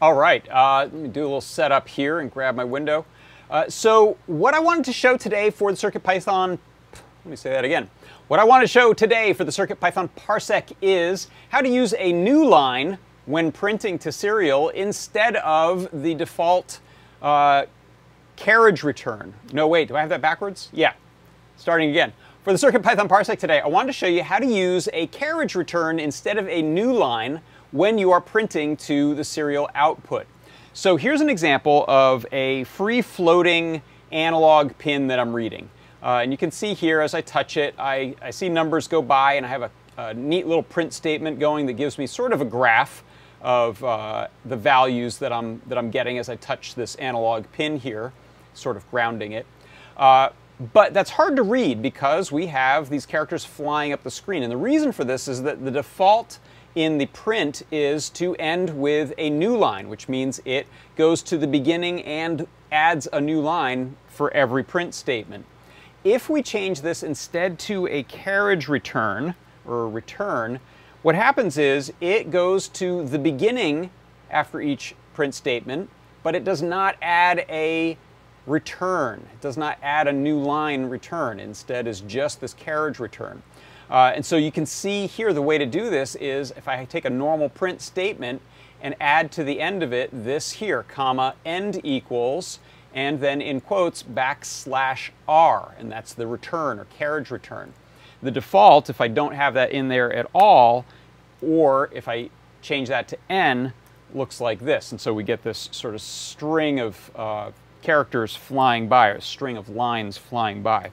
All 0.00 0.14
right, 0.14 0.48
uh, 0.48 0.82
let 0.82 0.94
me 0.94 1.08
do 1.08 1.22
a 1.22 1.24
little 1.24 1.40
setup 1.40 1.88
here 1.88 2.20
and 2.20 2.30
grab 2.30 2.54
my 2.54 2.62
window. 2.62 3.04
Uh, 3.50 3.68
so 3.68 4.16
what 4.28 4.54
I 4.54 4.60
wanted 4.60 4.84
to 4.84 4.92
show 4.92 5.16
today 5.16 5.50
for 5.50 5.72
the 5.72 5.76
CircuitPython, 5.76 6.50
let 6.92 7.26
me 7.26 7.34
say 7.34 7.50
that 7.50 7.64
again. 7.64 7.90
What 8.28 8.38
I 8.38 8.44
want 8.44 8.62
to 8.62 8.68
show 8.68 8.92
today 8.92 9.32
for 9.32 9.42
the 9.42 9.50
CircuitPython 9.50 10.10
Parsec 10.16 10.72
is 10.80 11.26
how 11.48 11.60
to 11.62 11.68
use 11.68 11.94
a 11.98 12.12
new 12.12 12.46
line 12.46 12.98
when 13.26 13.50
printing 13.50 13.98
to 13.98 14.12
serial 14.12 14.68
instead 14.68 15.34
of 15.36 15.88
the 15.92 16.14
default 16.14 16.78
uh, 17.20 17.64
carriage 18.36 18.84
return. 18.84 19.34
No, 19.52 19.66
wait, 19.66 19.88
do 19.88 19.96
I 19.96 20.00
have 20.00 20.10
that 20.10 20.22
backwards? 20.22 20.68
Yeah, 20.72 20.92
starting 21.56 21.90
again. 21.90 22.12
For 22.44 22.52
the 22.52 22.58
CircuitPython 22.58 23.08
Parsec 23.08 23.40
today, 23.40 23.58
I 23.58 23.66
wanted 23.66 23.88
to 23.88 23.92
show 23.94 24.06
you 24.06 24.22
how 24.22 24.38
to 24.38 24.46
use 24.46 24.88
a 24.92 25.08
carriage 25.08 25.56
return 25.56 25.98
instead 25.98 26.38
of 26.38 26.48
a 26.48 26.62
new 26.62 26.92
line 26.92 27.40
when 27.70 27.98
you 27.98 28.10
are 28.10 28.20
printing 28.20 28.76
to 28.76 29.14
the 29.14 29.24
serial 29.24 29.68
output. 29.74 30.26
So 30.72 30.96
here's 30.96 31.20
an 31.20 31.28
example 31.28 31.84
of 31.88 32.24
a 32.32 32.64
free 32.64 33.02
floating 33.02 33.82
analog 34.12 34.76
pin 34.78 35.08
that 35.08 35.18
I'm 35.18 35.34
reading. 35.34 35.68
Uh, 36.02 36.20
and 36.22 36.30
you 36.32 36.38
can 36.38 36.50
see 36.50 36.74
here 36.74 37.00
as 37.00 37.14
I 37.14 37.20
touch 37.20 37.56
it, 37.56 37.74
I, 37.78 38.14
I 38.22 38.30
see 38.30 38.48
numbers 38.48 38.86
go 38.86 39.02
by 39.02 39.34
and 39.34 39.44
I 39.44 39.48
have 39.48 39.62
a, 39.62 39.70
a, 39.96 40.14
neat 40.14 40.46
little 40.46 40.62
print 40.62 40.92
statement 40.92 41.40
going 41.40 41.66
that 41.66 41.72
gives 41.72 41.98
me 41.98 42.06
sort 42.06 42.32
of 42.32 42.40
a 42.40 42.44
graph 42.44 43.02
of 43.42 43.82
uh, 43.82 44.28
the 44.44 44.56
values 44.56 45.18
that 45.18 45.32
I'm, 45.32 45.60
that 45.66 45.76
I'm 45.76 45.90
getting 45.90 46.18
as 46.18 46.28
I 46.28 46.36
touch 46.36 46.74
this 46.74 46.94
analog 46.96 47.44
pin 47.52 47.78
here, 47.78 48.12
sort 48.54 48.76
of 48.76 48.88
grounding 48.90 49.32
it. 49.32 49.46
Uh, 49.96 50.30
but 50.72 50.94
that's 50.94 51.10
hard 51.10 51.36
to 51.36 51.42
read 51.42 51.82
because 51.82 52.32
we 52.32 52.46
have 52.46 52.88
these 52.90 53.06
characters 53.06 53.44
flying 53.44 53.92
up 53.92 54.02
the 54.02 54.10
screen. 54.10 54.42
And 54.42 54.50
the 54.50 54.56
reason 54.56 54.92
for 54.92 55.04
this 55.04 55.28
is 55.28 55.42
that 55.42 55.64
the 55.64 55.70
default 55.70 56.38
in 56.74 56.98
the 56.98 57.06
print 57.06 57.62
is 57.70 58.10
to 58.10 58.34
end 58.36 58.80
with 58.80 59.12
a 59.18 59.30
new 59.30 59.56
line, 59.56 59.88
which 59.88 60.08
means 60.08 60.40
it 60.44 60.66
goes 60.96 61.22
to 61.22 61.38
the 61.38 61.46
beginning 61.46 62.02
and 62.02 62.46
adds 62.70 63.08
a 63.12 63.20
new 63.20 63.40
line 63.40 63.96
for 64.08 64.32
every 64.32 64.62
print 64.62 64.94
statement. 64.94 65.44
If 66.04 66.28
we 66.28 66.42
change 66.42 66.80
this 66.80 67.02
instead 67.02 67.58
to 67.60 67.86
a 67.88 68.02
carriage 68.04 68.68
return 68.68 69.34
or 69.66 69.84
a 69.84 69.88
return, 69.88 70.60
what 71.02 71.14
happens 71.14 71.58
is 71.58 71.92
it 72.00 72.30
goes 72.30 72.68
to 72.68 73.04
the 73.04 73.18
beginning 73.18 73.90
after 74.30 74.60
each 74.60 74.94
print 75.14 75.34
statement, 75.34 75.90
but 76.22 76.34
it 76.34 76.44
does 76.44 76.62
not 76.62 76.96
add 77.02 77.44
a 77.48 77.96
return. 78.46 79.26
It 79.32 79.40
does 79.40 79.56
not 79.56 79.78
add 79.82 80.08
a 80.08 80.12
new 80.12 80.38
line 80.38 80.86
return. 80.86 81.38
Instead 81.40 81.86
is 81.86 82.00
just 82.00 82.40
this 82.40 82.54
carriage 82.54 82.98
return. 82.98 83.42
Uh, 83.90 84.12
and 84.14 84.24
so 84.24 84.36
you 84.36 84.52
can 84.52 84.66
see 84.66 85.06
here 85.06 85.32
the 85.32 85.42
way 85.42 85.56
to 85.58 85.66
do 85.66 85.88
this 85.88 86.14
is 86.16 86.50
if 86.56 86.68
I 86.68 86.84
take 86.84 87.04
a 87.04 87.10
normal 87.10 87.48
print 87.48 87.80
statement 87.80 88.42
and 88.82 88.94
add 89.00 89.32
to 89.32 89.44
the 89.44 89.60
end 89.60 89.82
of 89.82 89.92
it 89.92 90.10
this 90.12 90.52
here, 90.52 90.82
comma, 90.84 91.34
end 91.44 91.80
equals, 91.82 92.58
and 92.94 93.20
then 93.20 93.40
in 93.40 93.60
quotes, 93.60 94.02
backslash 94.02 95.10
R, 95.26 95.74
and 95.78 95.90
that's 95.90 96.14
the 96.14 96.26
return 96.26 96.78
or 96.78 96.84
carriage 96.84 97.30
return. 97.30 97.72
The 98.22 98.30
default, 98.30 98.90
if 98.90 99.00
I 99.00 99.08
don't 99.08 99.34
have 99.34 99.54
that 99.54 99.70
in 99.72 99.88
there 99.88 100.12
at 100.12 100.26
all, 100.34 100.84
or 101.40 101.90
if 101.92 102.08
I 102.08 102.30
change 102.62 102.88
that 102.88 103.08
to 103.08 103.18
N, 103.30 103.72
looks 104.14 104.40
like 104.40 104.60
this. 104.60 104.90
And 104.90 105.00
so 105.00 105.12
we 105.14 105.22
get 105.22 105.42
this 105.42 105.68
sort 105.72 105.94
of 105.94 106.00
string 106.00 106.80
of 106.80 107.10
uh, 107.14 107.50
characters 107.82 108.34
flying 108.34 108.88
by, 108.88 109.08
or 109.08 109.14
a 109.14 109.20
string 109.20 109.56
of 109.56 109.68
lines 109.68 110.18
flying 110.18 110.62
by. 110.62 110.90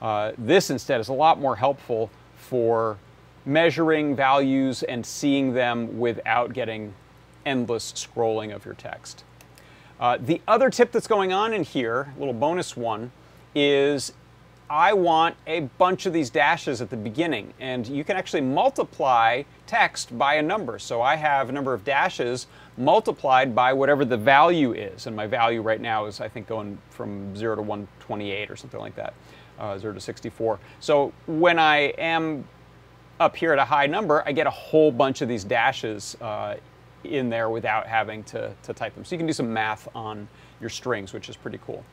Uh, 0.00 0.32
this 0.38 0.70
instead 0.70 1.00
is 1.00 1.08
a 1.08 1.12
lot 1.12 1.40
more 1.40 1.56
helpful 1.56 2.10
for 2.50 2.98
measuring 3.46 4.16
values 4.16 4.82
and 4.82 5.06
seeing 5.06 5.54
them 5.54 6.00
without 6.00 6.52
getting 6.52 6.92
endless 7.46 7.92
scrolling 7.92 8.52
of 8.52 8.64
your 8.64 8.74
text. 8.74 9.22
Uh, 10.00 10.18
the 10.20 10.40
other 10.48 10.68
tip 10.68 10.90
that's 10.90 11.06
going 11.06 11.32
on 11.32 11.54
in 11.54 11.62
here, 11.62 12.12
a 12.16 12.18
little 12.18 12.34
bonus 12.34 12.76
one, 12.76 13.12
is 13.54 14.12
I 14.68 14.92
want 14.92 15.36
a 15.46 15.60
bunch 15.78 16.06
of 16.06 16.12
these 16.12 16.28
dashes 16.28 16.80
at 16.80 16.90
the 16.90 16.96
beginning. 16.96 17.54
And 17.60 17.86
you 17.86 18.02
can 18.02 18.16
actually 18.16 18.40
multiply 18.40 19.44
text 19.66 20.16
by 20.18 20.34
a 20.34 20.42
number. 20.42 20.80
So 20.80 21.02
I 21.02 21.14
have 21.14 21.50
a 21.50 21.52
number 21.52 21.72
of 21.72 21.84
dashes 21.84 22.48
multiplied 22.76 23.54
by 23.54 23.72
whatever 23.72 24.04
the 24.04 24.16
value 24.16 24.72
is. 24.72 25.06
And 25.06 25.14
my 25.14 25.26
value 25.26 25.62
right 25.62 25.80
now 25.80 26.06
is, 26.06 26.20
I 26.20 26.28
think, 26.28 26.48
going 26.48 26.78
from 26.90 27.36
0 27.36 27.56
to 27.56 27.62
128 27.62 28.50
or 28.50 28.56
something 28.56 28.80
like 28.80 28.96
that, 28.96 29.14
uh, 29.60 29.78
0 29.78 29.94
to 29.94 30.00
64. 30.00 30.58
So 30.80 31.12
when 31.26 31.58
I 31.58 31.92
am 31.98 32.44
up 33.20 33.36
here 33.36 33.52
at 33.52 33.58
a 33.58 33.64
high 33.64 33.86
number, 33.86 34.22
I 34.26 34.32
get 34.32 34.46
a 34.46 34.50
whole 34.50 34.90
bunch 34.90 35.20
of 35.20 35.28
these 35.28 35.44
dashes 35.44 36.16
uh, 36.20 36.56
in 37.04 37.28
there 37.28 37.50
without 37.50 37.86
having 37.86 38.24
to, 38.24 38.52
to 38.62 38.72
type 38.72 38.94
them. 38.94 39.04
So 39.04 39.14
you 39.14 39.18
can 39.18 39.26
do 39.26 39.32
some 39.32 39.52
math 39.52 39.88
on 39.94 40.26
your 40.60 40.70
strings, 40.70 41.12
which 41.12 41.28
is 41.28 41.36
pretty 41.36 41.58
cool. 41.64 41.84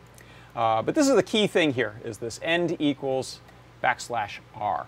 Uh, 0.55 0.81
but 0.81 0.95
this 0.95 1.07
is 1.07 1.15
the 1.15 1.23
key 1.23 1.45
thing 1.45 1.73
here, 1.73 1.99
is 2.03 2.17
this 2.17 2.39
end 2.41 2.77
equals 2.79 3.41
backslash 3.83 4.39
r. 4.55 4.87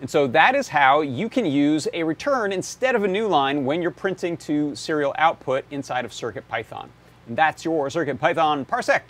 And 0.00 0.10
so 0.10 0.26
that 0.26 0.54
is 0.54 0.68
how 0.68 1.00
you 1.00 1.28
can 1.28 1.46
use 1.46 1.88
a 1.94 2.02
return 2.02 2.52
instead 2.52 2.94
of 2.94 3.04
a 3.04 3.08
new 3.08 3.28
line 3.28 3.64
when 3.64 3.80
you're 3.80 3.90
printing 3.90 4.36
to 4.38 4.74
serial 4.74 5.14
output 5.16 5.64
inside 5.70 6.04
of 6.04 6.10
CircuitPython. 6.10 6.88
And 7.28 7.36
that's 7.36 7.64
your 7.64 7.88
CircuitPython 7.88 8.66
parsec. 8.66 9.02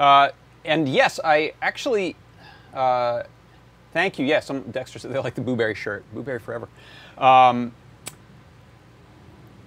Uh, 0.00 0.30
and 0.64 0.88
yes, 0.88 1.20
I 1.22 1.52
actually, 1.62 2.16
uh, 2.74 3.22
thank 3.92 4.18
you. 4.18 4.26
Yes, 4.26 4.46
some 4.46 4.62
Dexter 4.70 4.98
they 5.08 5.18
like 5.18 5.34
the 5.34 5.42
Blueberry 5.42 5.74
shirt. 5.74 6.04
Blueberry 6.12 6.40
forever. 6.40 6.68
Um, 7.18 7.72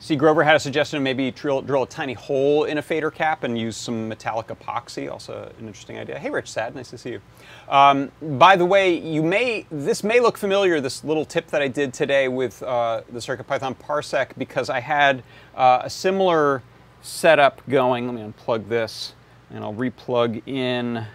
see, 0.03 0.17
Grover 0.17 0.43
had 0.43 0.55
a 0.55 0.59
suggestion 0.59 0.97
of 0.97 1.03
maybe 1.03 1.31
drill, 1.31 1.61
drill, 1.61 1.83
a 1.83 1.87
tiny 1.87 2.13
hole 2.13 2.65
in 2.65 2.77
a 2.77 2.81
fader 2.81 3.09
cap 3.09 3.43
and 3.45 3.57
use 3.57 3.77
some 3.77 4.09
metallic 4.09 4.47
epoxy. 4.47 5.09
Also, 5.09 5.49
an 5.57 5.65
interesting 5.65 5.97
idea. 5.97 6.19
Hey, 6.19 6.29
Rich 6.29 6.51
Sad, 6.51 6.75
nice 6.75 6.89
to 6.89 6.97
see 6.97 7.11
you. 7.11 7.21
Um, 7.69 8.11
by 8.21 8.57
the 8.57 8.65
way, 8.65 8.97
you 8.99 9.23
may 9.23 9.65
this 9.71 10.03
may 10.03 10.19
look 10.19 10.37
familiar. 10.37 10.81
This 10.81 11.03
little 11.05 11.23
tip 11.23 11.47
that 11.47 11.61
I 11.61 11.69
did 11.69 11.93
today 11.93 12.27
with 12.27 12.61
uh, 12.63 13.01
the 13.11 13.19
CircuitPython 13.19 13.77
Parsec 13.77 14.31
because 14.37 14.69
I 14.69 14.81
had 14.81 15.23
uh, 15.55 15.81
a 15.83 15.89
similar 15.89 16.61
setup 17.01 17.61
going. 17.69 18.05
Let 18.05 18.15
me 18.15 18.21
unplug 18.21 18.67
this 18.67 19.13
and 19.49 19.63
I'll 19.63 19.73
replug 19.73 20.45
in 20.47 21.05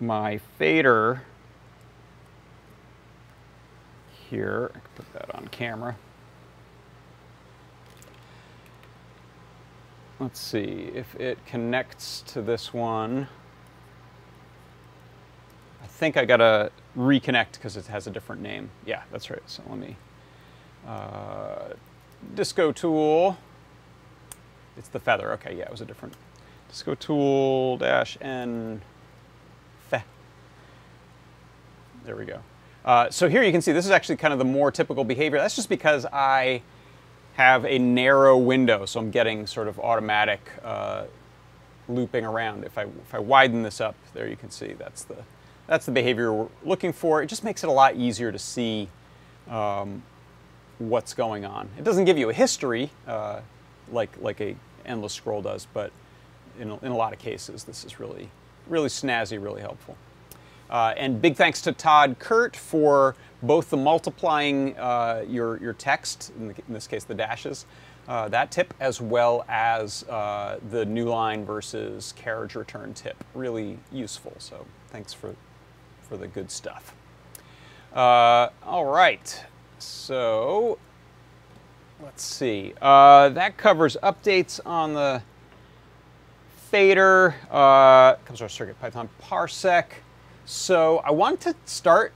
my 0.00 0.38
fader 0.58 1.22
here. 4.28 4.70
I 4.74 4.78
can 4.78 4.88
put 4.96 5.12
that 5.12 5.34
on 5.34 5.46
camera. 5.48 5.96
Let's 10.20 10.40
see 10.40 10.90
if 10.94 11.14
it 11.14 11.38
connects 11.46 12.22
to 12.28 12.42
this 12.42 12.74
one. 12.74 13.28
I 15.82 15.86
think 15.86 16.16
I 16.16 16.24
gotta 16.24 16.72
reconnect 16.96 17.52
because 17.52 17.76
it 17.76 17.86
has 17.86 18.08
a 18.08 18.10
different 18.10 18.42
name. 18.42 18.70
Yeah, 18.84 19.02
that's 19.12 19.30
right. 19.30 19.42
So 19.46 19.62
let 19.68 19.78
me, 19.78 19.96
uh, 20.86 21.74
Disco 22.34 22.72
Tool. 22.72 23.36
It's 24.76 24.88
the 24.88 25.00
feather. 25.00 25.32
Okay, 25.32 25.56
yeah, 25.56 25.64
it 25.64 25.70
was 25.70 25.80
a 25.80 25.84
different 25.84 26.14
Disco 26.68 26.94
tool 26.94 27.76
dash 27.78 28.18
n 28.20 28.82
fe. 29.88 30.02
There 32.04 32.16
we 32.16 32.24
go. 32.24 32.40
Uh, 32.84 33.10
so 33.10 33.28
here 33.28 33.42
you 33.42 33.52
can 33.52 33.60
see 33.60 33.72
this 33.72 33.84
is 33.84 33.90
actually 33.90 34.16
kind 34.16 34.32
of 34.32 34.38
the 34.38 34.44
more 34.44 34.70
typical 34.70 35.04
behavior. 35.04 35.38
That's 35.38 35.56
just 35.56 35.68
because 35.68 36.06
I 36.06 36.62
have 37.38 37.64
a 37.66 37.78
narrow 37.78 38.36
window, 38.36 38.84
so 38.84 38.98
I'm 38.98 39.12
getting 39.12 39.46
sort 39.46 39.68
of 39.68 39.78
automatic 39.78 40.40
uh, 40.64 41.04
looping 41.88 42.24
around. 42.24 42.64
If 42.64 42.76
I, 42.76 42.82
if 42.82 43.14
I 43.14 43.20
widen 43.20 43.62
this 43.62 43.80
up, 43.80 43.94
there 44.12 44.26
you 44.26 44.34
can 44.34 44.50
see 44.50 44.72
that's 44.72 45.04
the, 45.04 45.18
that's 45.68 45.86
the 45.86 45.92
behavior 45.92 46.32
we're 46.32 46.48
looking 46.64 46.92
for. 46.92 47.22
It 47.22 47.28
just 47.28 47.44
makes 47.44 47.62
it 47.62 47.68
a 47.68 47.72
lot 47.72 47.94
easier 47.94 48.32
to 48.32 48.40
see 48.40 48.88
um, 49.48 50.02
what's 50.78 51.14
going 51.14 51.44
on. 51.44 51.68
It 51.78 51.84
doesn't 51.84 52.06
give 52.06 52.18
you 52.18 52.28
a 52.28 52.32
history 52.32 52.90
uh, 53.06 53.40
like, 53.92 54.10
like 54.20 54.40
a 54.40 54.56
endless 54.84 55.12
scroll 55.12 55.40
does, 55.40 55.64
but 55.72 55.92
in, 56.58 56.72
in 56.82 56.90
a 56.90 56.96
lot 56.96 57.12
of 57.12 57.20
cases, 57.20 57.62
this 57.62 57.84
is 57.84 58.00
really, 58.00 58.30
really 58.66 58.88
snazzy, 58.88 59.40
really 59.40 59.60
helpful. 59.60 59.96
Uh, 60.68 60.92
and 60.96 61.22
big 61.22 61.36
thanks 61.36 61.62
to 61.62 61.70
Todd 61.70 62.16
Kurt 62.18 62.56
for 62.56 63.14
both 63.42 63.70
the 63.70 63.76
multiplying 63.76 64.76
uh, 64.78 65.24
your, 65.28 65.58
your 65.60 65.72
text, 65.72 66.32
in, 66.38 66.48
the, 66.48 66.54
in, 66.66 66.74
this 66.74 66.86
case 66.86 67.04
the 67.04 67.14
dashes, 67.14 67.66
uh, 68.08 68.28
that 68.28 68.50
tip, 68.50 68.74
as 68.80 69.00
well 69.00 69.44
as 69.48 70.02
uh, 70.04 70.58
the 70.70 70.84
new 70.84 71.08
line 71.08 71.44
versus 71.44 72.12
carriage 72.16 72.54
return 72.54 72.94
tip. 72.94 73.22
Really 73.34 73.78
useful, 73.92 74.34
so 74.38 74.66
thanks 74.88 75.12
for, 75.12 75.34
for 76.02 76.16
the 76.16 76.26
good 76.26 76.50
stuff. 76.50 76.94
Uh, 77.94 78.48
all 78.64 78.86
right, 78.86 79.44
so 79.78 80.78
let's 82.02 82.24
see. 82.24 82.72
Uh, 82.80 83.28
that 83.30 83.56
covers 83.56 83.96
updates 84.02 84.58
on 84.64 84.94
the 84.94 85.22
fader, 86.70 87.34
uh, 87.50 88.14
comes 88.24 88.42
our 88.42 88.48
Circuit 88.48 88.78
Python 88.80 89.08
parsec. 89.22 89.84
So 90.44 90.98
I 90.98 91.10
want 91.10 91.40
to 91.42 91.54
start 91.64 92.12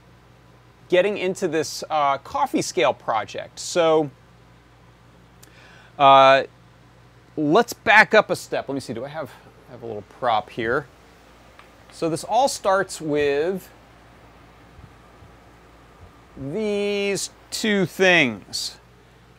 getting 0.93 1.17
into 1.17 1.47
this 1.47 1.83
uh, 1.89 2.19
coffee 2.19 2.61
scale 2.61 2.93
project. 2.93 3.57
So 3.57 4.11
uh, 5.97 6.43
let's 7.35 7.73
back 7.73 8.13
up 8.13 8.29
a 8.29 8.35
step. 8.35 8.69
Let 8.69 8.75
me 8.75 8.79
see, 8.79 8.93
do 8.93 9.03
I 9.03 9.07
have, 9.07 9.31
I 9.69 9.71
have 9.71 9.81
a 9.81 9.87
little 9.87 10.03
prop 10.19 10.51
here? 10.51 10.85
So 11.91 12.11
this 12.11 12.23
all 12.23 12.47
starts 12.47 13.01
with 13.01 13.71
these 16.37 17.31
two 17.49 17.87
things. 17.87 18.77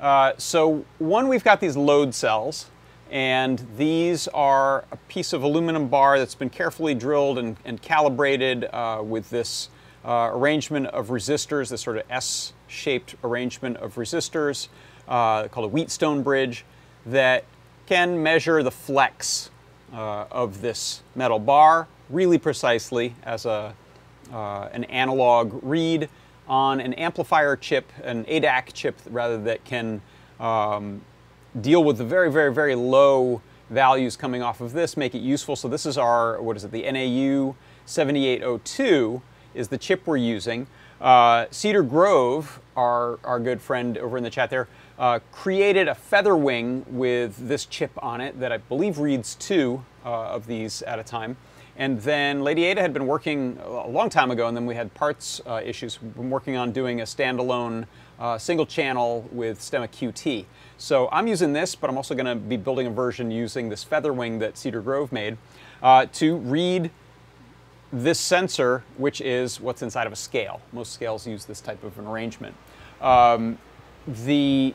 Uh, 0.01 0.33
so 0.37 0.85
one, 0.99 1.29
we've 1.29 1.45
got 1.45 1.61
these 1.61 1.77
load 1.77 2.17
cells. 2.17 2.67
And 3.13 3.65
these 3.77 4.27
are 4.27 4.87
a 4.91 4.97
piece 5.07 5.33
of 5.33 5.45
aluminum 5.45 5.87
bar 5.87 6.19
that's 6.19 6.35
been 6.35 6.51
carefully 6.51 6.97
drilled 6.97 7.39
and, 7.39 7.57
and 7.65 7.81
calibrated 7.81 8.65
uh, 8.73 9.03
with 9.05 9.31
this 9.31 9.69
uh, 10.05 10.31
arrangement 10.33 10.87
of 10.89 11.09
resistors, 11.09 11.71
this 11.71 11.81
sort 11.81 11.97
of 11.97 12.05
S-shaped 12.11 13.15
arrangement 13.25 13.77
of 13.79 13.95
resistors 13.95 14.69
uh, 15.09 15.49
called 15.49 15.73
a 15.73 15.75
Wheatstone 15.75 16.23
bridge 16.23 16.65
that 17.07 17.45
can 17.87 18.23
measure 18.23 18.63
the 18.63 18.71
flex 18.71 19.51
uh, 19.93 20.25
of 20.31 20.61
this 20.61 21.03
metal 21.15 21.39
bar 21.39 21.87
really 22.11 22.39
precisely 22.39 23.15
as 23.25 23.47
a 23.47 23.75
uh, 24.33 24.69
an 24.73 24.85
analog 24.85 25.61
read 25.63 26.09
on 26.49 26.81
an 26.81 26.95
amplifier 26.95 27.57
chip, 27.57 27.91
an 28.03 28.25
ADC 28.25 28.73
chip 28.73 28.99
rather 29.11 29.41
that 29.43 29.65
can 29.65 30.01
um, 30.41 31.01
deal 31.61 31.83
with 31.85 31.99
the 31.99 32.05
very, 32.05 32.31
very, 32.31 32.53
very 32.53 32.75
low 32.75 33.41
values 33.71 34.17
coming 34.17 34.43
off 34.43 34.61
of 34.61 34.73
this, 34.73 34.97
make 34.97 35.15
it 35.15 35.21
useful. 35.21 35.57
So 35.57 35.69
this 35.69 35.87
is 35.87 35.97
our, 35.97 36.41
what 36.41 36.57
is 36.57 36.65
it, 36.65 36.71
the 36.71 36.91
NAU 36.91 37.55
7802 37.87 39.23
is 39.55 39.69
the 39.69 39.79
chip 39.79 40.07
we're 40.07 40.17
using. 40.17 40.67
Uh, 41.01 41.47
Cedar 41.51 41.83
Grove, 41.83 42.61
our, 42.77 43.19
our 43.25 43.41
good 43.41 43.61
friend 43.61 43.99
over 43.99 44.17
in 44.17 44.23
the 44.23 44.31
chat 44.31 44.51
there, 44.51 44.69
uh, 44.99 45.19
created 45.33 45.89
a 45.89 45.95
feather 45.95 46.37
wing 46.37 46.85
with 46.89 47.49
this 47.49 47.67
chip 47.67 47.91
on 48.03 48.21
it 48.21 48.39
that 48.41 48.53
I 48.53 48.59
believe 48.59 48.99
reads 48.99 49.35
two 49.35 49.85
uh, 50.05 50.29
of 50.29 50.47
these 50.47 50.83
at 50.83 50.99
a 50.99 51.05
time. 51.05 51.37
And 51.77 52.01
then 52.03 52.43
Lady 52.43 52.65
Ada 52.65 52.81
had 52.81 52.93
been 52.93 53.07
working 53.07 53.59
a 53.65 53.89
long 53.89 54.09
time 54.09 54.31
ago, 54.31 54.47
and 54.47 54.57
then 54.57 54.65
we 54.65 54.77
had 54.77 54.95
parts 54.95 55.41
uh, 55.45 55.61
issues. 55.65 56.01
We've 56.01 56.15
been 56.15 56.31
working 56.31 56.57
on 56.57 56.71
doing 56.71 57.01
a 57.01 57.05
standalone 57.05 57.87
uh, 58.19 58.39
single 58.39 58.65
channel 58.65 59.29
with 59.33 59.59
Stemma 59.59 59.89
QT. 59.89 60.45
So 60.79 61.09
I'm 61.11 61.27
using 61.27 61.53
this, 61.53 61.75
but 61.75 61.91
I'm 61.91 61.97
also 61.97 62.15
going 62.15 62.27
to 62.27 62.37
be 62.37 62.57
building 62.57 62.87
a 62.87 62.91
version 62.91 63.31
using 63.31 63.69
this 63.69 63.83
feather 63.83 64.13
wing 64.13 64.39
that 64.39 64.57
Cedar 64.57 64.83
Grove 64.83 65.11
made 65.11 65.37
uh, 65.83 66.07
to 66.13 66.37
read 66.37 66.93
this 67.95 68.19
sensor, 68.19 68.83
which 68.99 69.21
is 69.21 69.61
what's 69.61 69.83
inside 69.83 70.07
of 70.07 70.13
a 70.13 70.17
scale. 70.17 70.61
Most 70.73 70.93
scales 70.93 71.27
use 71.27 71.45
this 71.45 71.61
type 71.61 71.83
of 71.85 71.97
an 71.99 72.07
arrangement. 72.07 72.55
Um, 73.01 73.59
the 74.07 74.75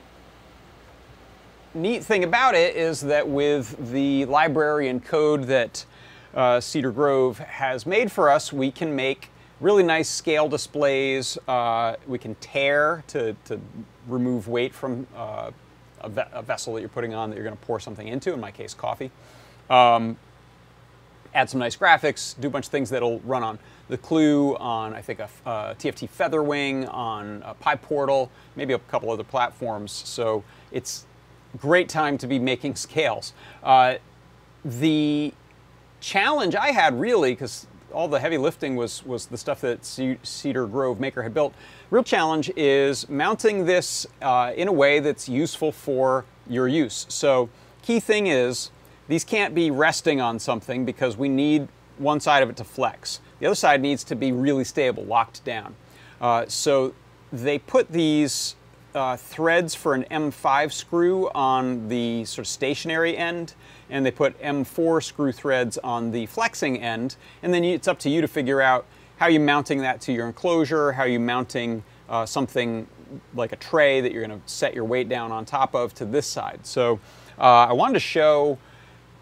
neat 1.73 2.03
thing 2.03 2.23
about 2.23 2.55
it 2.55 2.75
is 2.75 3.01
that 3.01 3.27
with 3.27 3.91
the 3.91 4.25
library 4.25 4.87
and 4.87 5.03
code 5.03 5.43
that 5.43 5.85
uh, 6.33 6.59
Cedar 6.61 6.91
Grove 6.91 7.39
has 7.39 7.85
made 7.85 8.11
for 8.11 8.29
us, 8.29 8.53
we 8.53 8.71
can 8.71 8.95
make 8.95 9.29
really 9.59 9.83
nice 9.83 10.07
scale 10.07 10.47
displays. 10.47 11.37
Uh, 11.47 11.95
we 12.07 12.17
can 12.17 12.35
tare 12.35 13.03
to, 13.07 13.35
to 13.45 13.59
remove 14.07 14.47
weight 14.47 14.73
from 14.73 15.05
uh, 15.15 15.51
a, 16.01 16.09
ve 16.09 16.21
a, 16.31 16.41
vessel 16.41 16.73
that 16.73 16.79
you're 16.79 16.89
putting 16.89 17.13
on 17.13 17.29
that 17.29 17.35
you're 17.35 17.43
going 17.43 17.57
to 17.57 17.65
pour 17.65 17.79
something 17.81 18.07
into, 18.07 18.33
in 18.33 18.39
my 18.39 18.51
case, 18.51 18.73
coffee. 18.73 19.11
Um, 19.69 20.17
add 21.33 21.49
some 21.49 21.59
nice 21.59 21.75
graphics, 21.75 22.39
do 22.39 22.47
a 22.47 22.51
bunch 22.51 22.65
of 22.65 22.71
things 22.71 22.89
that'll 22.89 23.19
run 23.21 23.43
on 23.43 23.59
the 23.87 23.97
Clue, 23.97 24.55
on 24.57 24.93
I 24.93 25.01
think 25.01 25.19
a, 25.19 25.29
a 25.45 25.75
TFT 25.77 26.09
Featherwing, 26.09 26.91
on 26.93 27.43
a 27.45 27.55
PyPortal, 27.55 28.29
maybe 28.55 28.73
a 28.73 28.79
couple 28.79 29.09
other 29.11 29.23
platforms. 29.23 29.91
So 29.91 30.43
it's 30.71 31.05
great 31.57 31.89
time 31.89 32.17
to 32.19 32.27
be 32.27 32.39
making 32.39 32.75
scales. 32.75 33.33
Uh, 33.63 33.95
the 34.63 35.33
challenge 35.99 36.55
I 36.55 36.71
had 36.71 36.99
really, 36.99 37.31
because 37.31 37.67
all 37.91 38.07
the 38.07 38.19
heavy 38.19 38.37
lifting 38.37 38.75
was, 38.75 39.03
was 39.05 39.25
the 39.25 39.37
stuff 39.37 39.61
that 39.61 39.83
Cedar 39.83 40.67
Grove 40.67 40.99
Maker 40.99 41.23
had 41.23 41.33
built. 41.33 41.53
Real 41.89 42.03
challenge 42.03 42.51
is 42.55 43.09
mounting 43.09 43.65
this 43.65 44.05
uh, 44.21 44.53
in 44.55 44.67
a 44.67 44.71
way 44.71 44.99
that's 44.99 45.27
useful 45.27 45.71
for 45.71 46.25
your 46.47 46.67
use. 46.67 47.07
So 47.09 47.49
key 47.81 47.99
thing 47.99 48.27
is 48.27 48.69
these 49.09 49.25
can't 49.25 49.53
be 49.53 49.71
resting 49.71 50.21
on 50.21 50.39
something 50.39 50.85
because 50.85 51.17
we 51.17 51.27
need 51.27 51.67
one 51.97 52.21
side 52.21 52.41
of 52.43 52.49
it 52.49 52.55
to 52.57 52.63
flex. 52.63 53.19
The 53.39 53.47
other 53.47 53.55
side 53.55 53.81
needs 53.81 54.03
to 54.05 54.15
be 54.15 54.31
really 54.31 54.63
stable, 54.63 55.03
locked 55.03 55.43
down. 55.43 55.75
Uh, 56.21 56.45
so 56.47 56.93
they 57.33 57.59
put 57.59 57.91
these 57.91 58.55
uh, 58.93 59.17
threads 59.17 59.75
for 59.75 59.95
an 59.95 60.05
M5 60.11 60.71
screw 60.71 61.29
on 61.31 61.89
the 61.89 62.23
sort 62.25 62.45
of 62.45 62.47
stationary 62.47 63.17
end, 63.17 63.55
and 63.89 64.05
they 64.05 64.11
put 64.11 64.39
M4 64.41 65.03
screw 65.03 65.31
threads 65.31 65.77
on 65.79 66.11
the 66.11 66.27
flexing 66.27 66.81
end, 66.81 67.15
and 67.41 67.53
then 67.53 67.63
it's 67.63 67.87
up 67.87 67.99
to 67.99 68.09
you 68.09 68.21
to 68.21 68.27
figure 68.27 68.61
out 68.61 68.85
how 69.17 69.27
you're 69.27 69.41
mounting 69.41 69.79
that 69.79 70.01
to 70.01 70.13
your 70.13 70.27
enclosure, 70.27 70.91
how 70.91 71.03
you're 71.03 71.19
mounting 71.19 71.83
uh, 72.09 72.25
something 72.25 72.87
like 73.33 73.51
a 73.51 73.57
tray 73.57 74.01
that 74.01 74.11
you're 74.11 74.25
going 74.25 74.39
to 74.39 74.47
set 74.47 74.73
your 74.73 74.85
weight 74.85 75.09
down 75.09 75.31
on 75.31 75.45
top 75.45 75.73
of 75.73 75.93
to 75.95 76.05
this 76.05 76.27
side. 76.27 76.59
So 76.63 76.99
uh, 77.37 77.67
I 77.67 77.73
wanted 77.73 77.93
to 77.93 77.99
show 77.99 78.57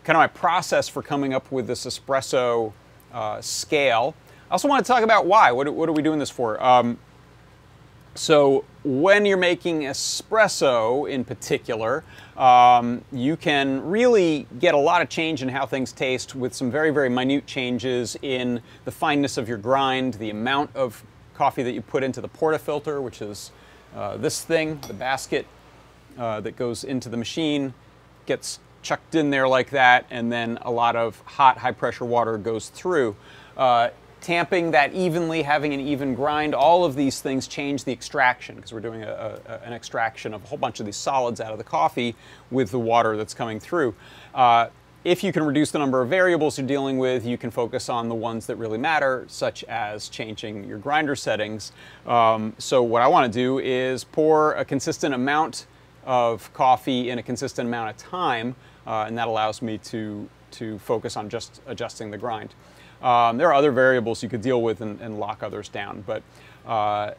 kind 0.07 0.15
of 0.15 0.21
my 0.21 0.27
process 0.27 0.87
for 0.87 1.03
coming 1.03 1.33
up 1.33 1.51
with 1.51 1.67
this 1.67 1.85
espresso 1.85 2.71
uh, 3.11 3.41
scale. 3.41 4.15
I 4.49 4.53
also 4.53 4.69
want 4.69 4.85
to 4.85 4.89
talk 4.89 5.03
about 5.03 5.25
why. 5.25 5.51
What, 5.51 5.73
what 5.73 5.89
are 5.89 5.91
we 5.91 6.01
doing 6.01 6.17
this 6.17 6.29
for? 6.29 6.63
Um, 6.63 6.97
so 8.15 8.63
when 8.85 9.25
you're 9.25 9.35
making 9.35 9.81
espresso 9.81 11.11
in 11.11 11.25
particular, 11.25 12.05
um, 12.37 13.03
you 13.11 13.35
can 13.35 13.85
really 13.85 14.47
get 14.59 14.73
a 14.73 14.77
lot 14.77 15.01
of 15.01 15.09
change 15.09 15.41
in 15.41 15.49
how 15.49 15.65
things 15.65 15.91
taste 15.91 16.35
with 16.35 16.53
some 16.55 16.71
very, 16.71 16.91
very 16.91 17.09
minute 17.09 17.45
changes 17.45 18.15
in 18.21 18.61
the 18.85 18.91
fineness 18.91 19.37
of 19.37 19.49
your 19.49 19.57
grind, 19.57 20.13
the 20.13 20.29
amount 20.29 20.73
of 20.73 21.03
coffee 21.33 21.63
that 21.63 21.73
you 21.73 21.81
put 21.81 22.01
into 22.01 22.21
the 22.21 22.29
portafilter, 22.29 23.03
which 23.03 23.21
is 23.21 23.51
uh, 23.93 24.15
this 24.15 24.41
thing, 24.41 24.79
the 24.87 24.93
basket 24.93 25.45
uh, 26.17 26.39
that 26.39 26.55
goes 26.55 26.85
into 26.85 27.09
the 27.09 27.17
machine, 27.17 27.73
gets 28.25 28.59
chucked 28.87 29.15
in 29.15 29.29
there 29.29 29.47
like 29.47 29.69
that, 29.71 30.05
and 30.09 30.31
then 30.31 30.57
a 30.61 30.71
lot 30.71 30.95
of 30.95 31.19
hot, 31.25 31.57
high 31.57 31.73
pressure 31.73 32.05
water 32.05 32.37
goes 32.37 32.69
through. 32.69 33.17
Uh, 33.57 33.89
tamping 34.21 34.71
that 34.71 34.93
evenly, 34.93 35.41
having 35.41 35.73
an 35.73 35.79
even 35.81 36.15
grind, 36.15 36.55
all 36.55 36.85
of 36.85 36.95
these 36.95 37.19
things 37.19 37.47
change 37.47 37.83
the 37.83 37.91
extraction 37.91 38.55
because 38.55 38.71
we're 38.71 38.79
doing 38.79 39.03
a, 39.03 39.39
a, 39.45 39.59
an 39.65 39.73
extraction 39.73 40.33
of 40.33 40.41
a 40.43 40.47
whole 40.47 40.57
bunch 40.57 40.79
of 40.79 40.85
these 40.85 40.95
solids 40.95 41.41
out 41.41 41.51
of 41.51 41.57
the 41.57 41.63
coffee 41.63 42.15
with 42.49 42.71
the 42.71 42.79
water 42.79 43.17
that's 43.17 43.33
coming 43.33 43.59
through. 43.59 43.93
Uh, 44.33 44.67
if 45.03 45.23
you 45.23 45.33
can 45.33 45.43
reduce 45.43 45.71
the 45.71 45.79
number 45.79 46.01
of 46.01 46.09
variables 46.09 46.57
you're 46.57 46.65
dealing 46.65 46.97
with, 46.97 47.25
you 47.25 47.37
can 47.37 47.51
focus 47.51 47.89
on 47.89 48.07
the 48.07 48.15
ones 48.15 48.45
that 48.47 48.55
really 48.55 48.77
matter, 48.77 49.25
such 49.27 49.63
as 49.65 50.07
changing 50.07 50.63
your 50.63 50.77
grinder 50.77 51.15
settings. 51.15 51.73
Um, 52.05 52.53
so 52.57 52.83
what 52.83 53.01
I 53.01 53.07
want 53.07 53.31
to 53.31 53.39
do 53.39 53.59
is 53.59 54.05
pour 54.05 54.53
a 54.53 54.63
consistent 54.63 55.13
amount 55.13 55.67
of 56.05 56.51
coffee 56.53 57.09
in 57.09 57.19
a 57.19 57.23
consistent 57.23 57.67
amount 57.67 57.89
of 57.89 57.97
time, 57.97 58.55
uh, 58.87 59.05
and 59.07 59.17
that 59.17 59.27
allows 59.27 59.61
me 59.61 59.77
to, 59.77 60.27
to 60.51 60.79
focus 60.79 61.17
on 61.17 61.29
just 61.29 61.61
adjusting 61.67 62.09
the 62.09 62.17
grind. 62.17 62.55
Um, 63.03 63.37
there 63.37 63.47
are 63.49 63.53
other 63.53 63.71
variables 63.71 64.23
you 64.23 64.29
could 64.29 64.41
deal 64.41 64.61
with 64.63 64.81
and, 64.81 64.99
and 65.01 65.19
lock 65.19 65.43
others 65.43 65.69
down, 65.69 66.03
but 66.07 66.23
uh, 66.65 67.11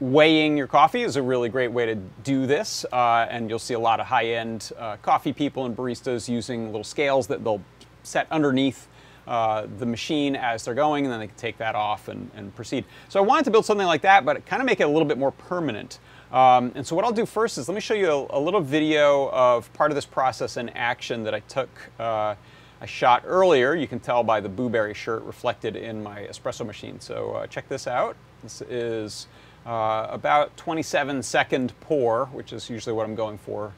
weighing 0.00 0.58
your 0.58 0.66
coffee 0.66 1.02
is 1.02 1.16
a 1.16 1.22
really 1.22 1.48
great 1.48 1.72
way 1.72 1.86
to 1.86 1.94
do 2.22 2.46
this, 2.46 2.84
uh, 2.92 3.26
and 3.30 3.48
you'll 3.48 3.58
see 3.58 3.74
a 3.74 3.78
lot 3.78 3.98
of 3.98 4.06
high-end 4.06 4.72
uh, 4.78 4.96
coffee 4.96 5.32
people 5.32 5.64
and 5.64 5.76
baristas 5.76 6.28
using 6.28 6.66
little 6.66 6.84
scales 6.84 7.26
that 7.28 7.42
they'll 7.44 7.62
set 8.02 8.26
underneath 8.30 8.88
uh, 9.26 9.66
the 9.78 9.86
machine 9.86 10.36
as 10.36 10.64
they're 10.64 10.74
going, 10.74 11.04
and 11.04 11.12
then 11.12 11.20
they 11.20 11.26
can 11.26 11.36
take 11.36 11.58
that 11.58 11.74
off 11.74 12.08
and, 12.08 12.30
and 12.34 12.54
proceed. 12.54 12.84
So 13.08 13.20
I 13.20 13.22
wanted 13.22 13.44
to 13.44 13.50
build 13.50 13.66
something 13.66 13.86
like 13.86 14.02
that, 14.02 14.24
but 14.24 14.44
kind 14.46 14.62
of 14.62 14.66
make 14.66 14.80
it 14.80 14.84
a 14.84 14.88
little 14.88 15.08
bit 15.08 15.18
more 15.18 15.32
permanent. 15.32 15.98
Um, 16.32 16.72
and 16.74 16.86
so 16.86 16.94
what 16.94 17.04
I'll 17.04 17.12
do 17.12 17.24
first 17.24 17.56
is 17.56 17.68
let 17.68 17.74
me 17.74 17.80
show 17.80 17.94
you 17.94 18.10
a, 18.10 18.38
a, 18.38 18.40
little 18.40 18.60
video 18.60 19.30
of 19.30 19.72
part 19.72 19.90
of 19.90 19.94
this 19.94 20.04
process 20.04 20.58
in 20.58 20.68
action 20.70 21.24
that 21.24 21.34
I 21.34 21.40
took, 21.40 21.70
uh, 21.98 22.34
I 22.80 22.86
shot 22.86 23.22
earlier. 23.24 23.74
You 23.74 23.88
can 23.88 23.98
tell 23.98 24.22
by 24.22 24.40
the 24.40 24.48
blueberry 24.48 24.92
shirt 24.92 25.22
reflected 25.22 25.74
in 25.74 26.02
my 26.02 26.20
espresso 26.24 26.66
machine. 26.66 27.00
So 27.00 27.32
uh, 27.32 27.46
check 27.46 27.68
this 27.68 27.86
out. 27.86 28.14
This 28.42 28.60
is 28.60 29.26
uh, 29.64 30.06
about 30.10 30.54
27 30.58 31.22
second 31.22 31.72
pour, 31.80 32.26
which 32.26 32.52
is 32.52 32.68
usually 32.68 32.94
what 32.94 33.06
I'm 33.06 33.14
going 33.14 33.38
for 33.38 33.72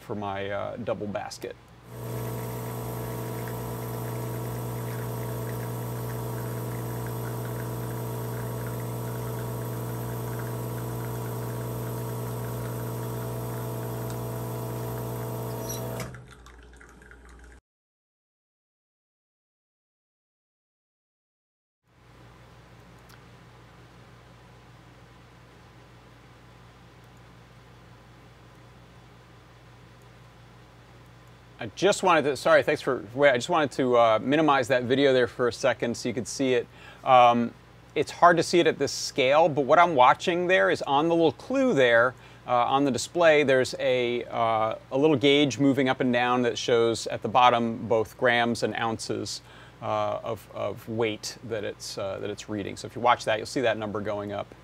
for 0.00 0.14
my 0.14 0.50
uh, 0.50 0.76
double 0.76 1.06
basket. 1.06 1.56
I 31.64 31.70
just 31.76 32.02
wanted 32.02 32.24
to, 32.24 32.36
sorry, 32.36 32.62
thanks 32.62 32.82
for, 32.82 33.02
wait, 33.14 33.30
I 33.30 33.36
just 33.36 33.48
wanted 33.48 33.70
to 33.72 33.96
uh, 33.96 34.18
minimize 34.22 34.68
that 34.68 34.82
video 34.82 35.14
there 35.14 35.26
for 35.26 35.48
a 35.48 35.52
second 35.52 35.96
so 35.96 36.10
you 36.10 36.14
could 36.14 36.28
see 36.28 36.52
it. 36.52 36.66
Um, 37.04 37.54
it's 37.94 38.10
hard 38.10 38.36
to 38.36 38.42
see 38.42 38.60
it 38.60 38.66
at 38.66 38.78
this 38.78 38.92
scale, 38.92 39.48
but 39.48 39.62
what 39.62 39.78
I'm 39.78 39.94
watching 39.94 40.46
there 40.46 40.68
is 40.68 40.82
on 40.82 41.08
the 41.08 41.14
little 41.14 41.32
clue 41.32 41.72
there, 41.72 42.14
uh, 42.46 42.66
on 42.66 42.84
the 42.84 42.90
display, 42.90 43.44
there's 43.44 43.74
a, 43.78 44.24
uh, 44.24 44.74
a 44.92 44.98
little 44.98 45.16
gauge 45.16 45.58
moving 45.58 45.88
up 45.88 46.00
and 46.00 46.12
down 46.12 46.42
that 46.42 46.58
shows 46.58 47.06
at 47.06 47.22
the 47.22 47.28
bottom 47.28 47.78
both 47.88 48.18
grams 48.18 48.62
and 48.62 48.76
ounces 48.76 49.40
uh, 49.80 50.18
of, 50.22 50.46
of 50.52 50.86
weight 50.86 51.38
that 51.44 51.64
it's, 51.64 51.96
uh, 51.96 52.18
that 52.18 52.28
it's 52.28 52.50
reading. 52.50 52.76
So 52.76 52.86
if 52.88 52.94
you 52.94 53.00
watch 53.00 53.24
that, 53.24 53.38
you'll 53.38 53.46
see 53.46 53.62
that 53.62 53.78
number 53.78 54.02
going 54.02 54.32
up. 54.32 54.54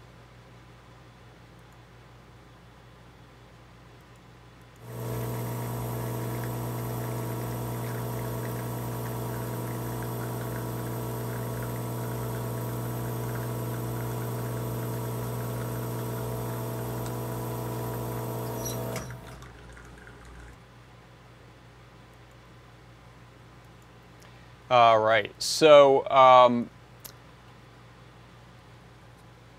All 24.70 25.00
right. 25.00 25.32
So 25.42 26.08
um, 26.08 26.70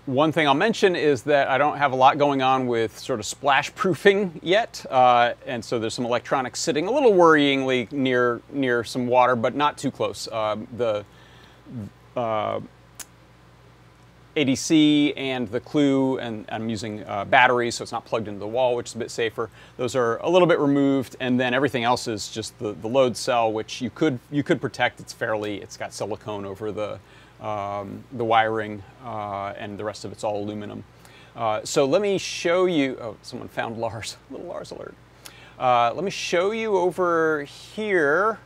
one 0.06 0.32
thing 0.32 0.48
I'll 0.48 0.54
mention 0.54 0.96
is 0.96 1.22
that 1.24 1.48
I 1.48 1.58
don't 1.58 1.76
have 1.76 1.92
a 1.92 1.96
lot 1.96 2.16
going 2.16 2.40
on 2.40 2.66
with 2.66 2.98
sort 2.98 3.20
of 3.20 3.26
splash 3.26 3.74
proofing 3.74 4.40
yet, 4.42 4.86
uh, 4.88 5.34
and 5.46 5.62
so 5.62 5.78
there's 5.78 5.92
some 5.92 6.06
electronics 6.06 6.60
sitting 6.60 6.86
a 6.86 6.90
little 6.90 7.12
worryingly 7.12 7.92
near 7.92 8.40
near 8.50 8.84
some 8.84 9.06
water, 9.06 9.36
but 9.36 9.54
not 9.54 9.76
too 9.76 9.90
close. 9.90 10.28
Um, 10.32 10.66
the 10.78 11.04
uh, 12.16 12.60
ADC 14.36 15.12
and 15.16 15.48
the 15.48 15.60
Clue, 15.60 16.18
and 16.18 16.46
I'm 16.50 16.68
using 16.68 17.04
uh, 17.04 17.24
batteries, 17.24 17.74
so 17.74 17.82
it's 17.82 17.92
not 17.92 18.04
plugged 18.04 18.28
into 18.28 18.40
the 18.40 18.46
wall, 18.46 18.74
which 18.76 18.88
is 18.88 18.94
a 18.94 18.98
bit 18.98 19.10
safer. 19.10 19.50
Those 19.76 19.94
are 19.94 20.16
a 20.18 20.28
little 20.28 20.48
bit 20.48 20.58
removed, 20.58 21.16
and 21.20 21.38
then 21.38 21.52
everything 21.52 21.84
else 21.84 22.08
is 22.08 22.28
just 22.28 22.58
the, 22.58 22.72
the 22.72 22.88
load 22.88 23.16
cell, 23.16 23.52
which 23.52 23.80
you 23.82 23.90
could 23.90 24.18
you 24.30 24.42
could 24.42 24.60
protect. 24.60 25.00
It's 25.00 25.12
fairly, 25.12 25.60
it's 25.60 25.76
got 25.76 25.92
silicone 25.92 26.46
over 26.46 26.72
the 26.72 26.98
um, 27.46 28.04
the 28.12 28.24
wiring, 28.24 28.82
uh, 29.04 29.52
and 29.58 29.78
the 29.78 29.84
rest 29.84 30.04
of 30.04 30.12
it's 30.12 30.24
all 30.24 30.42
aluminum. 30.42 30.84
Uh, 31.36 31.60
so 31.64 31.84
let 31.84 32.00
me 32.00 32.16
show 32.16 32.66
you. 32.66 32.96
Oh, 33.00 33.16
someone 33.22 33.48
found 33.48 33.78
Lars. 33.78 34.16
Little 34.30 34.46
Lars 34.46 34.70
alert. 34.70 34.94
Uh, 35.58 35.92
let 35.94 36.04
me 36.04 36.10
show 36.10 36.52
you 36.52 36.76
over 36.76 37.44
here 37.44 38.38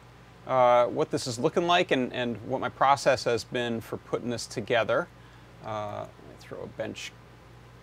uh, 0.46 0.86
what 0.86 1.10
this 1.10 1.26
is 1.26 1.38
looking 1.38 1.66
like 1.66 1.90
and, 1.90 2.12
and 2.12 2.36
what 2.46 2.60
my 2.60 2.68
process 2.68 3.24
has 3.24 3.44
been 3.44 3.80
for 3.80 3.96
putting 3.96 4.30
this 4.30 4.46
together. 4.46 5.08
Uh, 5.66 5.98
let 5.98 6.28
me 6.28 6.34
throw 6.38 6.62
a 6.62 6.66
bench 6.78 7.12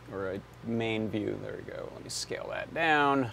or 0.10 0.32
a 0.32 0.41
main 0.65 1.10
view. 1.10 1.38
There 1.43 1.58
we 1.58 1.69
go. 1.69 1.89
Let 1.93 2.04
me 2.04 2.10
scale 2.10 2.48
that 2.52 2.74
down. 2.74 3.30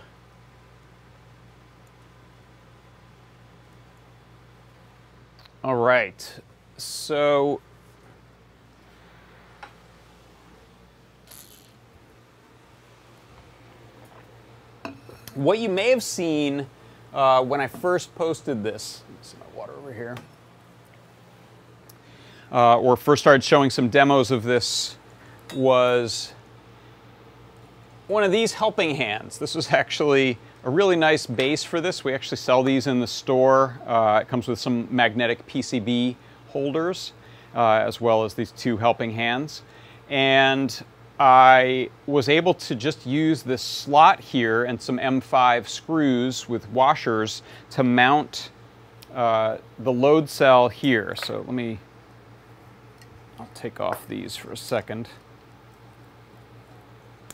All 5.62 5.76
right. 5.76 6.40
So 6.78 7.60
what 15.34 15.60
you 15.60 15.68
may 15.68 15.90
have 15.90 16.02
seen 16.02 16.66
uh, 17.12 17.44
when 17.44 17.60
I 17.60 17.68
first 17.68 18.14
posted 18.14 18.64
this, 18.64 19.02
see 19.22 19.36
my 19.38 19.58
water 19.58 19.74
over 19.74 19.92
here, 19.92 20.16
uh, 22.52 22.78
or 22.78 22.96
first 22.96 23.22
started 23.22 23.44
showing 23.44 23.70
some 23.70 23.88
demos 23.88 24.30
of 24.30 24.42
this 24.42 24.96
was 25.54 26.32
one 28.08 28.24
of 28.24 28.32
these 28.32 28.54
helping 28.54 28.96
hands. 28.96 29.38
This 29.38 29.54
was 29.54 29.72
actually 29.72 30.38
a 30.64 30.70
really 30.70 30.96
nice 30.96 31.26
base 31.26 31.64
for 31.64 31.80
this. 31.80 32.04
We 32.04 32.12
actually 32.12 32.36
sell 32.36 32.62
these 32.62 32.86
in 32.86 33.00
the 33.00 33.06
store. 33.06 33.80
Uh, 33.86 34.20
it 34.22 34.28
comes 34.28 34.48
with 34.48 34.58
some 34.58 34.88
magnetic 34.94 35.46
PCB 35.46 36.16
holders, 36.48 37.12
uh, 37.54 37.84
as 37.86 38.00
well 38.00 38.24
as 38.24 38.34
these 38.34 38.50
two 38.52 38.76
helping 38.76 39.12
hands. 39.12 39.62
And 40.08 40.84
I 41.18 41.90
was 42.06 42.28
able 42.28 42.54
to 42.54 42.74
just 42.74 43.06
use 43.06 43.42
this 43.42 43.62
slot 43.62 44.20
here 44.20 44.64
and 44.64 44.80
some 44.80 44.98
M5 44.98 45.68
screws 45.68 46.48
with 46.48 46.68
washers 46.70 47.42
to 47.70 47.84
mount 47.84 48.50
uh, 49.14 49.58
the 49.78 49.92
load 49.92 50.28
cell 50.28 50.68
here. 50.68 51.14
So 51.24 51.38
let 51.38 51.52
me 51.52 51.78
I'll 53.40 53.48
take 53.54 53.80
off 53.80 54.06
these 54.06 54.36
for 54.36 54.52
a 54.52 54.56
second. 54.56 55.08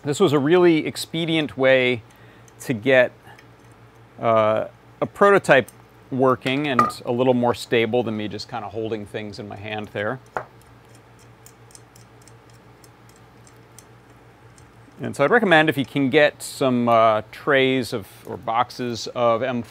This 0.04 0.20
was 0.20 0.32
a 0.32 0.38
really 0.38 0.86
expedient 0.86 1.58
way 1.58 2.02
to 2.60 2.72
get 2.74 3.10
uh, 4.20 4.68
a 5.00 5.06
prototype 5.06 5.68
working 6.12 6.68
and 6.68 6.80
a 7.04 7.10
little 7.10 7.34
more 7.34 7.54
stable 7.54 8.04
than 8.04 8.16
me 8.16 8.28
just 8.28 8.48
kind 8.48 8.64
of 8.64 8.70
holding 8.70 9.04
things 9.04 9.40
in 9.40 9.48
my 9.48 9.56
hand 9.56 9.88
there. 9.88 10.20
And 14.98 15.14
so 15.14 15.24
I'd 15.24 15.30
recommend 15.30 15.68
if 15.68 15.76
you 15.76 15.84
can 15.84 16.08
get 16.08 16.42
some 16.42 16.88
uh, 16.88 17.20
trays 17.30 17.92
of 17.92 18.08
or 18.24 18.38
boxes 18.38 19.08
of 19.08 19.42
M4, 19.42 19.62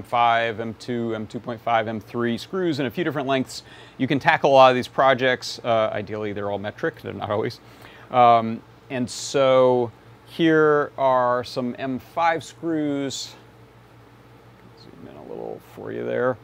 M5, 0.00 0.56
M2, 0.58 1.26
M2.5, 1.26 1.58
M3 1.58 2.38
screws 2.38 2.78
in 2.78 2.86
a 2.86 2.90
few 2.90 3.02
different 3.02 3.26
lengths, 3.26 3.64
you 3.98 4.06
can 4.06 4.20
tackle 4.20 4.52
a 4.52 4.54
lot 4.54 4.70
of 4.70 4.76
these 4.76 4.86
projects. 4.86 5.58
Uh, 5.64 5.90
ideally, 5.92 6.32
they're 6.32 6.52
all 6.52 6.58
metric, 6.60 7.02
they're 7.02 7.12
not 7.12 7.30
always. 7.30 7.58
Um, 8.12 8.62
and 8.90 9.10
so 9.10 9.90
here 10.26 10.92
are 10.96 11.42
some 11.42 11.74
M5 11.74 12.40
screws. 12.40 13.34
Zoom 14.80 15.08
in 15.08 15.16
a 15.16 15.22
little 15.22 15.60
for 15.74 15.90
you 15.90 16.04
there. 16.04 16.38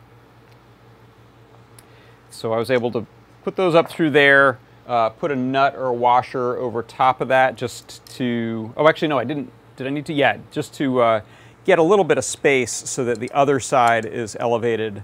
So 2.30 2.52
I 2.52 2.58
was 2.58 2.72
able 2.72 2.90
to 2.90 3.06
put 3.44 3.54
those 3.54 3.76
up 3.76 3.88
through 3.88 4.10
there. 4.10 4.58
Uh, 4.86 5.08
put 5.10 5.32
a 5.32 5.36
nut 5.36 5.74
or 5.74 5.86
a 5.86 5.92
washer 5.92 6.56
over 6.58 6.80
top 6.80 7.20
of 7.20 7.26
that 7.26 7.56
just 7.56 8.06
to, 8.06 8.72
oh 8.76 8.88
actually 8.88 9.08
no 9.08 9.18
I 9.18 9.24
didn't, 9.24 9.50
did 9.74 9.86
I 9.86 9.90
need 9.90 10.06
to? 10.06 10.12
Yeah, 10.12 10.38
just 10.52 10.72
to 10.74 11.00
uh, 11.00 11.20
get 11.64 11.80
a 11.80 11.82
little 11.82 12.04
bit 12.04 12.18
of 12.18 12.24
space 12.24 12.72
so 12.72 13.04
that 13.04 13.18
the 13.18 13.30
other 13.32 13.58
side 13.58 14.06
is 14.06 14.36
elevated 14.38 15.02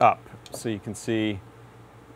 up. 0.00 0.20
So 0.52 0.68
you 0.68 0.78
can 0.78 0.94
see, 0.94 1.40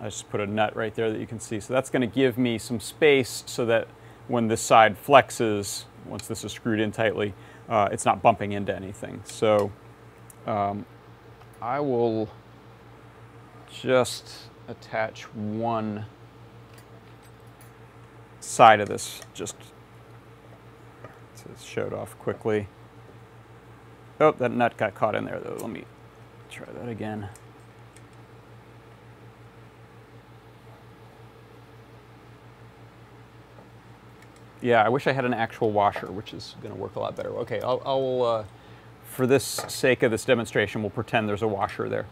I 0.01 0.05
just 0.05 0.31
put 0.31 0.41
a 0.41 0.47
nut 0.47 0.77
right 0.77 0.95
there 0.95 1.11
that 1.11 1.19
you 1.19 1.27
can 1.27 1.41
see. 1.41 1.59
So 1.59 1.75
that's 1.75 1.91
going 1.91 2.09
to 2.09 2.15
give 2.15 2.39
me 2.39 2.57
some 2.57 2.79
space 2.79 3.43
so 3.47 3.67
that 3.67 3.89
when 4.29 4.47
this 4.47 4.63
side 4.63 4.97
flexes, 5.05 5.85
once 6.07 6.29
this 6.29 6.45
is 6.45 6.53
screwed 6.53 6.79
in 6.79 6.93
tightly, 6.93 7.35
uh, 7.69 7.89
it's 7.91 8.05
not 8.05 8.23
bumping 8.23 8.53
into 8.53 8.75
anything. 8.75 9.21
So 9.25 9.73
um, 10.47 10.87
I 11.61 11.81
will 11.81 12.31
just 13.73 14.33
attach 14.69 15.25
one 15.35 16.07
side 18.41 18.81
of 18.81 18.89
this 18.89 19.21
just 19.35 19.55
to 21.37 21.65
show 21.65 21.87
it 21.87 21.93
off 21.93 22.19
quickly. 22.19 22.67
Oh, 24.19 24.33
that 24.33 24.51
nut 24.51 24.77
got 24.77 24.95
caught 24.95 25.15
in 25.15 25.25
there 25.25 25.39
though. 25.41 25.57
Let 25.61 25.71
me 25.71 25.85
try 26.51 26.67
that 26.67 26.89
again. 26.89 27.29
Yeah, 34.63 34.85
I 34.85 34.91
wish 34.91 35.07
I 35.07 35.13
had 35.13 35.25
an 35.25 35.33
actual 35.33 35.71
washer, 35.71 36.13
which 36.13 36.35
is 36.35 36.55
going 36.61 36.75
to 36.75 36.79
work 36.79 36.97
a 36.97 37.01
lot 37.01 37.17
better. 37.17 37.31
Okay, 37.39 37.61
I'll, 37.63 37.81
I'll 37.85 38.23
uh, 38.23 38.45
for 39.05 39.27
this 39.27 39.45
sake 39.69 40.03
of 40.03 40.11
this 40.11 40.25
demonstration, 40.25 40.83
we'll 40.83 40.91
pretend 40.91 41.29
there's 41.29 41.43
a 41.43 41.49
washer 41.49 41.89
there. 41.89 42.07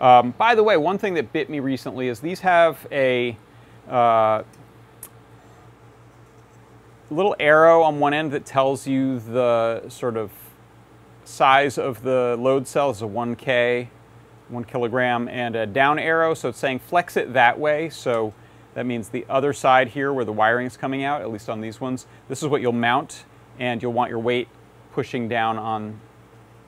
Um, 0.00 0.32
by 0.32 0.54
the 0.54 0.62
way, 0.62 0.76
one 0.76 0.98
thing 0.98 1.14
that 1.14 1.32
bit 1.32 1.48
me 1.48 1.60
recently 1.60 2.08
is 2.08 2.20
these 2.20 2.40
have 2.40 2.86
a 2.92 3.36
uh, 3.88 4.42
little 7.10 7.36
arrow 7.38 7.82
on 7.82 7.98
one 8.00 8.14
end 8.14 8.32
that 8.32 8.46
tells 8.46 8.86
you 8.86 9.20
the 9.20 9.88
sort 9.88 10.16
of 10.16 10.30
size 11.24 11.78
of 11.78 12.02
the 12.02 12.36
load 12.38 12.66
cell 12.66 12.90
is 12.90 13.02
a 13.02 13.06
1K, 13.06 13.88
1 14.48 14.64
kilogram, 14.64 15.28
and 15.28 15.56
a 15.56 15.66
down 15.66 15.98
arrow, 15.98 16.34
so 16.34 16.48
it's 16.50 16.58
saying 16.58 16.78
flex 16.78 17.16
it 17.16 17.32
that 17.32 17.58
way. 17.58 17.88
So 17.88 18.34
that 18.74 18.86
means 18.86 19.08
the 19.08 19.24
other 19.28 19.52
side 19.52 19.88
here 19.88 20.12
where 20.12 20.24
the 20.24 20.32
wiring 20.32 20.66
is 20.66 20.76
coming 20.76 21.04
out, 21.04 21.22
at 21.22 21.30
least 21.30 21.48
on 21.48 21.60
these 21.60 21.80
ones, 21.80 22.06
this 22.28 22.42
is 22.42 22.48
what 22.48 22.60
you'll 22.60 22.72
mount, 22.72 23.24
and 23.58 23.82
you'll 23.82 23.92
want 23.92 24.10
your 24.10 24.18
weight 24.18 24.48
pushing 24.92 25.28
down 25.28 25.58
on 25.58 26.00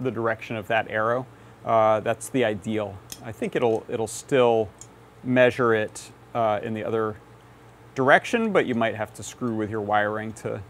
the 0.00 0.10
direction 0.10 0.56
of 0.56 0.68
that 0.68 0.88
arrow. 0.90 1.26
Uh, 1.64 2.00
that's 2.00 2.28
the 2.28 2.44
ideal. 2.44 2.96
I 3.24 3.32
think 3.32 3.56
it'll, 3.56 3.84
it'll 3.88 4.06
still 4.06 4.68
measure 5.24 5.74
it 5.74 6.12
uh, 6.34 6.60
in 6.62 6.74
the 6.74 6.84
other 6.84 7.16
direction, 7.96 8.52
but 8.52 8.66
you 8.66 8.76
might 8.76 8.94
have 8.94 9.12
to 9.14 9.24
screw 9.24 9.56
with 9.56 9.70
your 9.70 9.80
wiring 9.80 10.32
to, 10.34 10.62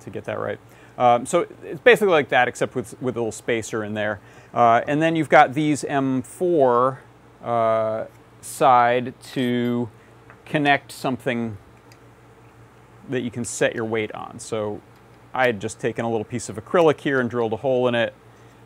to 0.00 0.10
get 0.10 0.24
that 0.24 0.38
right. 0.38 0.58
Um, 0.96 1.26
so 1.26 1.46
it's 1.62 1.80
basically 1.80 2.12
like 2.12 2.30
that, 2.30 2.48
except 2.48 2.74
with, 2.74 3.00
with 3.02 3.16
a 3.16 3.20
little 3.20 3.30
spacer 3.30 3.84
in 3.84 3.92
there. 3.92 4.20
Uh, 4.54 4.80
and 4.88 5.02
then 5.02 5.14
you've 5.14 5.28
got 5.28 5.52
these 5.52 5.82
M4 5.84 6.98
uh, 7.44 8.04
side 8.40 9.20
to 9.34 9.90
connect 10.46 10.90
something 10.90 11.58
that 13.10 13.20
you 13.20 13.30
can 13.30 13.44
set 13.44 13.74
your 13.74 13.84
weight 13.84 14.12
on. 14.12 14.38
So 14.38 14.80
I 15.34 15.46
had 15.46 15.60
just 15.60 15.78
taken 15.78 16.04
a 16.04 16.10
little 16.10 16.24
piece 16.24 16.48
of 16.48 16.56
acrylic 16.56 17.00
here 17.00 17.20
and 17.20 17.28
drilled 17.28 17.52
a 17.52 17.56
hole 17.58 17.86
in 17.88 17.94
it 17.94 18.14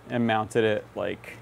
and 0.09 0.27
mounted 0.27 0.65
it 0.65 0.87
like 0.95 1.37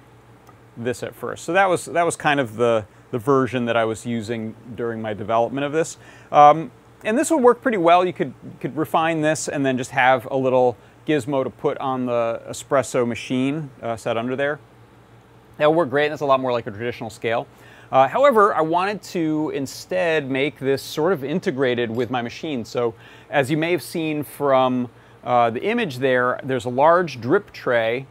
this 0.76 1.02
at 1.02 1.14
first. 1.14 1.44
So 1.44 1.52
that 1.52 1.68
was, 1.68 1.84
that 1.86 2.04
was 2.04 2.16
kind 2.16 2.40
of 2.40 2.56
the, 2.56 2.86
the 3.10 3.18
version 3.18 3.64
that 3.66 3.76
I 3.76 3.84
was 3.84 4.06
using 4.06 4.54
during 4.74 5.02
my 5.02 5.14
development 5.14 5.64
of 5.64 5.72
this. 5.72 5.96
Um, 6.30 6.70
and 7.02 7.18
this 7.18 7.30
would 7.30 7.42
work 7.42 7.62
pretty 7.62 7.78
well. 7.78 8.04
You 8.04 8.12
could, 8.12 8.34
could 8.60 8.76
refine 8.76 9.20
this 9.20 9.48
and 9.48 9.64
then 9.64 9.78
just 9.78 9.90
have 9.90 10.26
a 10.30 10.36
little 10.36 10.76
gizmo 11.06 11.42
to 11.42 11.50
put 11.50 11.78
on 11.78 12.06
the 12.06 12.42
espresso 12.48 13.06
machine 13.06 13.70
uh, 13.82 13.96
set 13.96 14.16
under 14.16 14.36
there. 14.36 14.60
That 15.56 15.68
would 15.70 15.76
work 15.76 15.90
great. 15.90 16.06
And 16.06 16.12
that's 16.12 16.22
a 16.22 16.26
lot 16.26 16.40
more 16.40 16.52
like 16.52 16.66
a 16.66 16.70
traditional 16.70 17.10
scale. 17.10 17.46
Uh, 17.90 18.06
however, 18.06 18.54
I 18.54 18.60
wanted 18.60 19.02
to 19.02 19.50
instead 19.54 20.30
make 20.30 20.58
this 20.60 20.82
sort 20.82 21.12
of 21.12 21.24
integrated 21.24 21.90
with 21.90 22.10
my 22.10 22.22
machine. 22.22 22.64
So 22.64 22.94
as 23.30 23.50
you 23.50 23.56
may 23.56 23.72
have 23.72 23.82
seen 23.82 24.22
from 24.22 24.88
uh, 25.24 25.50
the 25.50 25.62
image 25.62 25.98
there, 25.98 26.38
there's 26.44 26.66
a 26.66 26.70
large 26.70 27.20
drip 27.20 27.52
tray 27.52 28.06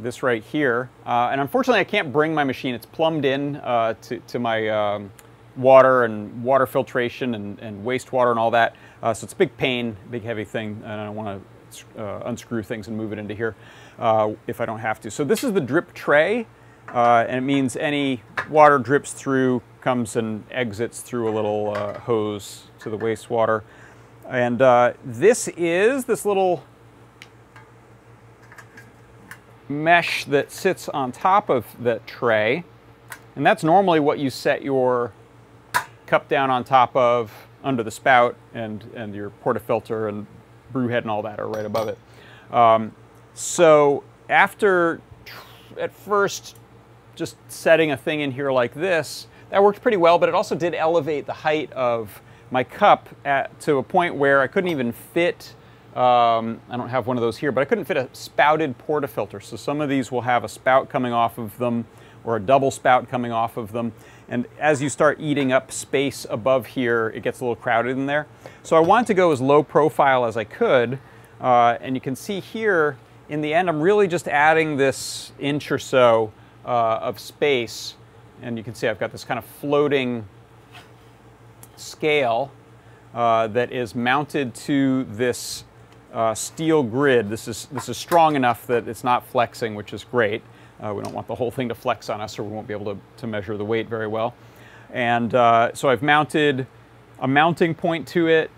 this 0.00 0.22
right 0.22 0.42
here. 0.42 0.90
Uh, 1.06 1.28
and 1.30 1.40
unfortunately, 1.40 1.80
I 1.80 1.84
can't 1.84 2.12
bring 2.12 2.34
my 2.34 2.44
machine. 2.44 2.74
It's 2.74 2.86
plumbed 2.86 3.24
in 3.24 3.56
uh, 3.56 3.94
to, 4.02 4.18
to 4.18 4.38
my 4.38 4.68
um, 4.68 5.10
water 5.56 6.04
and 6.04 6.42
water 6.42 6.66
filtration 6.66 7.34
and, 7.34 7.58
and 7.60 7.84
wastewater 7.84 8.30
and 8.30 8.38
all 8.38 8.50
that. 8.50 8.74
Uh, 9.02 9.14
so 9.14 9.24
it's 9.24 9.32
a 9.32 9.36
big 9.36 9.56
pain, 9.56 9.96
big 10.10 10.22
heavy 10.22 10.44
thing, 10.44 10.80
and 10.84 11.00
I 11.00 11.04
don't 11.04 11.14
want 11.14 11.42
to 11.70 12.02
uh, 12.02 12.22
unscrew 12.26 12.62
things 12.62 12.88
and 12.88 12.96
move 12.96 13.12
it 13.12 13.18
into 13.18 13.34
here 13.34 13.54
uh, 13.98 14.32
if 14.46 14.60
I 14.60 14.66
don't 14.66 14.80
have 14.80 15.00
to. 15.02 15.10
So 15.10 15.24
this 15.24 15.44
is 15.44 15.52
the 15.52 15.60
drip 15.60 15.92
tray, 15.94 16.46
uh, 16.88 17.24
and 17.28 17.38
it 17.38 17.42
means 17.42 17.76
any 17.76 18.22
water 18.50 18.78
drips 18.78 19.12
through, 19.12 19.62
comes 19.80 20.16
and 20.16 20.44
exits 20.50 21.00
through 21.00 21.28
a 21.28 21.32
little 21.34 21.74
hose 22.00 22.64
to 22.80 22.90
the 22.90 22.98
wastewater. 22.98 23.62
And 24.28 24.58
this 25.04 25.48
is 25.48 26.06
this 26.06 26.24
little 26.24 26.64
mesh 29.68 30.24
that 30.26 30.50
sits 30.50 30.88
on 30.88 31.12
top 31.12 31.48
of 31.48 31.66
the 31.82 32.00
tray. 32.06 32.64
And 33.36 33.44
that's 33.44 33.64
normally 33.64 34.00
what 34.00 34.18
you 34.18 34.30
set 34.30 34.62
your 34.62 35.12
cup 36.06 36.28
down 36.28 36.50
on 36.50 36.64
top 36.64 36.94
of 36.94 37.32
under 37.62 37.82
the 37.82 37.90
spout 37.90 38.36
and, 38.52 38.84
and 38.94 39.14
your 39.14 39.32
portafilter 39.44 40.08
and 40.08 40.26
brew 40.72 40.88
head 40.88 41.02
and 41.04 41.10
all 41.10 41.22
that 41.22 41.40
are 41.40 41.48
right 41.48 41.64
above 41.64 41.88
it. 41.88 41.98
Um, 42.52 42.92
so 43.32 44.04
after 44.28 45.00
at 45.78 45.92
first 45.92 46.56
just 47.14 47.36
setting 47.48 47.90
a 47.90 47.96
thing 47.96 48.20
in 48.20 48.32
here 48.32 48.52
like 48.52 48.74
this, 48.74 49.26
that 49.50 49.62
worked 49.62 49.80
pretty 49.80 49.96
well, 49.96 50.18
but 50.18 50.28
it 50.28 50.34
also 50.34 50.54
did 50.54 50.74
elevate 50.74 51.26
the 51.26 51.32
height 51.32 51.72
of 51.72 52.20
my 52.50 52.62
cup 52.62 53.08
at, 53.24 53.58
to 53.60 53.78
a 53.78 53.82
point 53.82 54.14
where 54.14 54.40
I 54.40 54.46
couldn't 54.46 54.70
even 54.70 54.92
fit 54.92 55.54
um, 55.94 56.60
I 56.68 56.76
don't 56.76 56.88
have 56.88 57.06
one 57.06 57.16
of 57.16 57.20
those 57.20 57.38
here, 57.38 57.52
but 57.52 57.60
I 57.60 57.64
couldn't 57.64 57.84
fit 57.84 57.96
a 57.96 58.08
spouted 58.12 58.74
portafilter. 58.78 59.40
So 59.40 59.56
some 59.56 59.80
of 59.80 59.88
these 59.88 60.10
will 60.10 60.22
have 60.22 60.42
a 60.42 60.48
spout 60.48 60.88
coming 60.88 61.12
off 61.12 61.38
of 61.38 61.56
them 61.58 61.86
or 62.24 62.36
a 62.36 62.40
double 62.40 62.72
spout 62.72 63.08
coming 63.08 63.30
off 63.30 63.56
of 63.56 63.70
them. 63.70 63.92
And 64.28 64.46
as 64.58 64.82
you 64.82 64.88
start 64.88 65.20
eating 65.20 65.52
up 65.52 65.70
space 65.70 66.26
above 66.28 66.66
here, 66.66 67.12
it 67.14 67.22
gets 67.22 67.40
a 67.40 67.44
little 67.44 67.54
crowded 67.54 67.90
in 67.90 68.06
there. 68.06 68.26
So 68.62 68.76
I 68.76 68.80
wanted 68.80 69.06
to 69.08 69.14
go 69.14 69.30
as 69.30 69.40
low 69.40 69.62
profile 69.62 70.24
as 70.24 70.36
I 70.36 70.44
could. 70.44 70.98
Uh, 71.40 71.76
and 71.80 71.94
you 71.94 72.00
can 72.00 72.16
see 72.16 72.40
here, 72.40 72.96
in 73.28 73.40
the 73.40 73.54
end, 73.54 73.68
I'm 73.68 73.80
really 73.80 74.08
just 74.08 74.26
adding 74.26 74.76
this 74.76 75.32
inch 75.38 75.70
or 75.70 75.78
so 75.78 76.32
uh, 76.64 76.98
of 77.02 77.20
space. 77.20 77.94
And 78.42 78.58
you 78.58 78.64
can 78.64 78.74
see 78.74 78.88
I've 78.88 78.98
got 78.98 79.12
this 79.12 79.24
kind 79.24 79.38
of 79.38 79.44
floating 79.44 80.26
scale 81.76 82.50
uh, 83.14 83.46
that 83.48 83.70
is 83.70 83.94
mounted 83.94 84.54
to 84.54 85.04
this 85.04 85.64
uh, 86.14 86.34
steel 86.34 86.82
grid. 86.82 87.28
This 87.28 87.48
is, 87.48 87.66
this 87.72 87.88
is 87.88 87.96
strong 87.96 88.36
enough 88.36 88.66
that 88.68 88.88
it's 88.88 89.04
not 89.04 89.26
flexing, 89.26 89.74
which 89.74 89.92
is 89.92 90.04
great. 90.04 90.42
Uh, 90.80 90.94
we 90.94 91.02
don't 91.02 91.12
want 91.12 91.26
the 91.26 91.34
whole 91.34 91.50
thing 91.50 91.68
to 91.68 91.74
flex 91.74 92.08
on 92.08 92.20
us 92.20 92.38
or 92.38 92.44
we 92.44 92.50
won't 92.50 92.66
be 92.66 92.74
able 92.74 92.94
to, 92.94 93.00
to 93.18 93.26
measure 93.26 93.56
the 93.56 93.64
weight 93.64 93.88
very 93.88 94.06
well. 94.06 94.34
And 94.92 95.34
uh, 95.34 95.74
so 95.74 95.88
I've 95.88 96.02
mounted 96.02 96.66
a 97.18 97.28
mounting 97.28 97.74
point 97.74 98.06
to 98.08 98.28
it, 98.28 98.50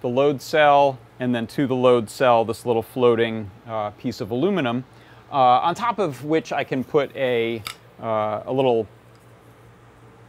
the 0.00 0.08
load 0.08 0.40
cell, 0.40 0.98
and 1.20 1.34
then 1.34 1.46
to 1.48 1.66
the 1.66 1.74
load 1.74 2.08
cell, 2.08 2.44
this 2.44 2.64
little 2.64 2.82
floating 2.82 3.50
uh, 3.66 3.90
piece 3.90 4.20
of 4.20 4.30
aluminum, 4.30 4.84
uh, 5.32 5.34
on 5.34 5.74
top 5.74 5.98
of 5.98 6.24
which 6.24 6.52
I 6.52 6.62
can 6.62 6.84
put 6.84 7.14
a, 7.16 7.62
a 8.00 8.52
little 8.52 8.86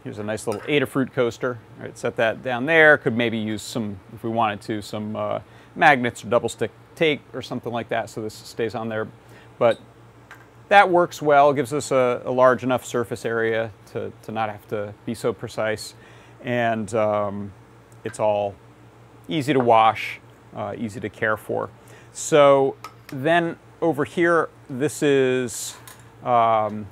Here's 0.02 0.18
a 0.18 0.22
nice 0.22 0.46
little 0.46 0.62
Adafruit 0.62 1.12
coaster. 1.12 1.58
All 1.76 1.84
right, 1.84 1.96
set 1.96 2.16
that 2.16 2.42
down 2.42 2.64
there. 2.64 2.96
Could 2.96 3.14
maybe 3.14 3.36
use 3.36 3.60
some, 3.60 4.00
if 4.14 4.24
we 4.24 4.30
wanted 4.30 4.62
to, 4.62 4.80
some 4.80 5.14
uh, 5.14 5.40
magnets 5.74 6.24
or 6.24 6.28
double 6.28 6.48
stick 6.48 6.70
tape 6.94 7.22
or 7.32 7.42
something 7.42 7.72
like 7.72 7.88
that 7.88 8.10
so 8.10 8.22
this 8.22 8.34
stays 8.34 8.74
on 8.74 8.88
there. 8.88 9.08
But 9.58 9.80
that 10.68 10.88
works 10.88 11.20
well, 11.20 11.52
gives 11.52 11.72
us 11.72 11.90
a, 11.90 12.22
a 12.24 12.30
large 12.30 12.62
enough 12.62 12.84
surface 12.84 13.24
area 13.24 13.72
to, 13.92 14.12
to 14.22 14.32
not 14.32 14.50
have 14.50 14.66
to 14.68 14.94
be 15.04 15.14
so 15.14 15.32
precise. 15.32 15.94
And 16.42 16.92
um, 16.94 17.52
it's 18.04 18.20
all 18.20 18.54
easy 19.28 19.52
to 19.52 19.60
wash, 19.60 20.20
uh, 20.54 20.74
easy 20.78 21.00
to 21.00 21.08
care 21.08 21.36
for. 21.36 21.70
So 22.12 22.76
then 23.08 23.56
over 23.80 24.04
here, 24.04 24.48
this 24.68 25.02
is 25.02 25.76
um, 26.22 26.86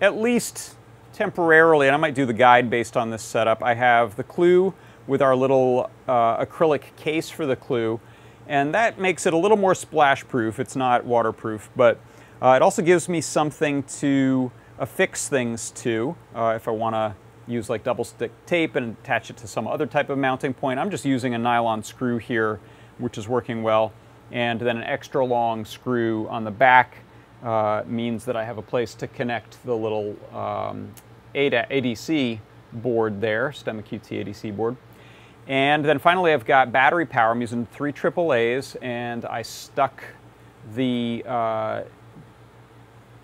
at 0.00 0.16
least 0.16 0.76
temporarily, 1.12 1.86
and 1.86 1.94
I 1.94 1.98
might 1.98 2.14
do 2.14 2.24
the 2.24 2.32
guide 2.32 2.70
based 2.70 2.96
on 2.96 3.10
this 3.10 3.22
setup, 3.22 3.62
I 3.62 3.74
have 3.74 4.16
the 4.16 4.24
clue 4.24 4.74
with 5.06 5.22
our 5.22 5.34
little 5.34 5.90
uh, 6.06 6.44
acrylic 6.44 6.94
case 6.96 7.30
for 7.30 7.46
the 7.46 7.56
CLUE. 7.56 8.00
And 8.46 8.74
that 8.74 8.98
makes 8.98 9.26
it 9.26 9.32
a 9.32 9.36
little 9.36 9.56
more 9.56 9.74
splash 9.74 10.26
proof. 10.26 10.58
It's 10.58 10.74
not 10.74 11.04
waterproof, 11.04 11.70
but 11.76 12.00
uh, 12.42 12.54
it 12.56 12.62
also 12.62 12.82
gives 12.82 13.08
me 13.08 13.20
something 13.20 13.82
to 13.84 14.50
affix 14.78 15.28
things 15.28 15.70
to 15.72 16.16
uh, 16.34 16.54
if 16.56 16.66
I 16.66 16.70
want 16.70 16.94
to 16.94 17.14
use 17.46 17.68
like 17.68 17.84
double 17.84 18.04
stick 18.04 18.32
tape 18.46 18.76
and 18.76 18.96
attach 19.02 19.30
it 19.30 19.36
to 19.38 19.46
some 19.46 19.66
other 19.66 19.86
type 19.86 20.08
of 20.08 20.18
mounting 20.18 20.54
point. 20.54 20.78
I'm 20.78 20.90
just 20.90 21.04
using 21.04 21.34
a 21.34 21.38
nylon 21.38 21.82
screw 21.82 22.18
here, 22.18 22.60
which 22.98 23.18
is 23.18 23.28
working 23.28 23.62
well. 23.62 23.92
And 24.32 24.60
then 24.60 24.76
an 24.76 24.84
extra 24.84 25.24
long 25.24 25.64
screw 25.64 26.28
on 26.28 26.44
the 26.44 26.50
back 26.50 26.98
uh, 27.42 27.82
means 27.86 28.24
that 28.26 28.36
I 28.36 28.44
have 28.44 28.58
a 28.58 28.62
place 28.62 28.94
to 28.96 29.08
connect 29.08 29.62
the 29.64 29.76
little 29.76 30.16
um, 30.32 30.92
ADC 31.34 32.38
board 32.72 33.20
there, 33.20 33.50
STEMMA 33.50 33.82
QT 33.82 34.24
ADC 34.24 34.56
board. 34.56 34.76
And 35.50 35.84
then 35.84 35.98
finally, 35.98 36.32
I've 36.32 36.44
got 36.44 36.70
battery 36.70 37.04
power. 37.04 37.32
I'm 37.32 37.40
using 37.40 37.66
three 37.66 37.92
AAAs, 37.92 38.76
and 38.80 39.24
I 39.24 39.42
stuck 39.42 40.00
the 40.76 41.24
uh, 41.26 41.82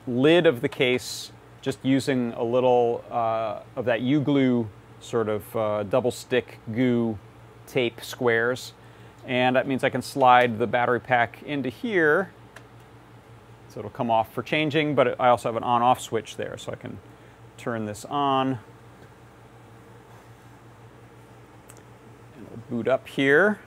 lid 0.08 0.46
of 0.46 0.60
the 0.60 0.68
case 0.68 1.30
just 1.62 1.78
using 1.84 2.32
a 2.32 2.42
little 2.42 3.04
uh, 3.12 3.60
of 3.76 3.84
that 3.84 4.00
U-glue 4.00 4.68
sort 4.98 5.28
of 5.28 5.56
uh, 5.56 5.84
double 5.84 6.10
stick 6.10 6.58
goo 6.74 7.16
tape 7.68 8.02
squares. 8.02 8.72
And 9.24 9.54
that 9.54 9.68
means 9.68 9.84
I 9.84 9.90
can 9.90 10.02
slide 10.02 10.58
the 10.58 10.66
battery 10.66 11.00
pack 11.00 11.44
into 11.44 11.68
here. 11.68 12.32
So 13.68 13.78
it'll 13.78 13.90
come 13.90 14.10
off 14.10 14.34
for 14.34 14.42
changing, 14.42 14.96
but 14.96 15.20
I 15.20 15.28
also 15.28 15.48
have 15.48 15.56
an 15.56 15.62
on-off 15.62 16.00
switch 16.00 16.36
there, 16.36 16.58
so 16.58 16.72
I 16.72 16.76
can 16.76 16.98
turn 17.56 17.86
this 17.86 18.04
on. 18.04 18.58
Boot 22.70 22.88
up 22.88 23.06
here. 23.06 23.60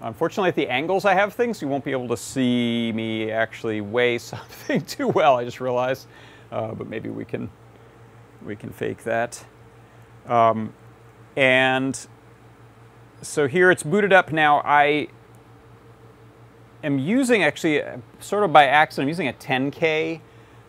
Unfortunately, 0.00 0.48
at 0.48 0.56
the 0.56 0.68
angles 0.68 1.04
I 1.04 1.14
have 1.14 1.34
things, 1.34 1.60
you 1.60 1.68
won't 1.68 1.84
be 1.84 1.92
able 1.92 2.08
to 2.08 2.16
see 2.16 2.90
me 2.92 3.30
actually 3.30 3.80
weigh 3.80 4.18
something 4.18 4.82
too 4.82 5.08
well, 5.08 5.36
I 5.36 5.44
just 5.44 5.60
realized. 5.60 6.06
Uh, 6.50 6.72
but 6.74 6.88
maybe 6.88 7.08
we 7.10 7.24
can, 7.24 7.48
we 8.44 8.56
can 8.56 8.70
fake 8.70 9.04
that. 9.04 9.44
Um, 10.26 10.72
and 11.36 11.98
so 13.22 13.46
here 13.46 13.70
it's 13.70 13.82
booted 13.82 14.12
up 14.12 14.32
now. 14.32 14.62
I 14.64 15.08
am 16.82 16.98
using 16.98 17.44
actually, 17.44 17.82
sort 18.18 18.42
of 18.42 18.52
by 18.52 18.66
accident, 18.66 19.04
I'm 19.04 19.08
using 19.08 19.28
a 19.28 19.32
10K 19.32 20.20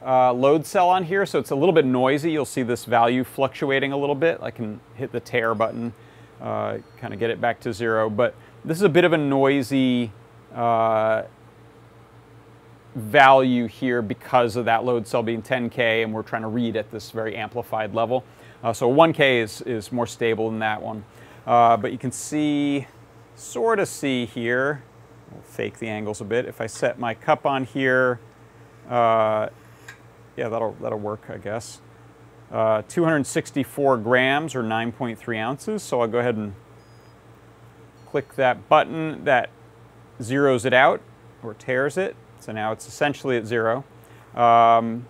uh, 0.05 0.33
load 0.33 0.65
cell 0.65 0.89
on 0.89 1.05
here, 1.05 1.25
so 1.25 1.39
it's 1.39 1.51
a 1.51 1.55
little 1.55 1.73
bit 1.73 1.85
noisy. 1.85 2.31
You'll 2.31 2.45
see 2.45 2.63
this 2.63 2.85
value 2.85 3.23
fluctuating 3.23 3.91
a 3.91 3.97
little 3.97 4.15
bit. 4.15 4.39
I 4.41 4.51
can 4.51 4.81
hit 4.95 5.11
the 5.11 5.19
tare 5.19 5.55
button 5.55 5.93
uh, 6.41 6.77
kind 6.97 7.13
of 7.13 7.19
get 7.19 7.29
it 7.29 7.39
back 7.39 7.59
to 7.61 7.73
zero. 7.73 8.09
But 8.09 8.35
this 8.65 8.77
is 8.77 8.83
a 8.83 8.89
bit 8.89 9.03
of 9.03 9.13
a 9.13 9.17
noisy 9.17 10.11
uh, 10.53 11.23
value 12.95 13.67
here 13.67 14.01
because 14.01 14.55
of 14.55 14.65
that 14.65 14.83
load 14.83 15.07
cell 15.07 15.23
being 15.23 15.41
10K 15.41 16.03
and 16.03 16.13
we're 16.13 16.23
trying 16.23 16.41
to 16.41 16.47
read 16.47 16.75
at 16.75 16.91
this 16.91 17.11
very 17.11 17.35
amplified 17.35 17.93
level. 17.93 18.23
Uh, 18.63 18.73
so 18.73 18.91
1K 18.91 19.41
is, 19.41 19.61
is 19.61 19.91
more 19.91 20.07
stable 20.07 20.49
than 20.49 20.59
that 20.59 20.81
one. 20.81 21.03
Uh, 21.47 21.77
but 21.77 21.91
you 21.91 21.97
can 21.97 22.11
see, 22.11 22.85
sort 23.35 23.79
of 23.79 23.87
see 23.87 24.25
here, 24.25 24.83
we'll 25.31 25.41
fake 25.41 25.79
the 25.79 25.87
angles 25.87 26.21
a 26.21 26.25
bit. 26.25 26.45
If 26.45 26.61
I 26.61 26.67
set 26.67 26.99
my 26.99 27.13
cup 27.13 27.45
on 27.45 27.65
here, 27.65 28.19
uh, 28.89 29.49
yeah, 30.37 30.49
that'll, 30.49 30.75
that'll 30.81 30.99
work, 30.99 31.29
I 31.29 31.37
guess 31.37 31.79
uh, 32.51 32.81
264 32.87 33.97
grams 33.97 34.55
or 34.55 34.63
9.3 34.63 35.37
ounces. 35.37 35.83
So 35.83 36.01
I'll 36.01 36.07
go 36.07 36.19
ahead 36.19 36.35
and 36.35 36.53
click 38.07 38.35
that 38.35 38.67
button 38.67 39.23
that 39.23 39.49
zeroes 40.19 40.65
it 40.65 40.73
out 40.73 41.01
or 41.43 41.53
tares 41.53 41.97
it. 41.97 42.15
So 42.39 42.51
now 42.51 42.71
it's 42.71 42.87
essentially 42.87 43.37
at 43.37 43.45
zero. 43.45 43.83
Um, 44.35 45.05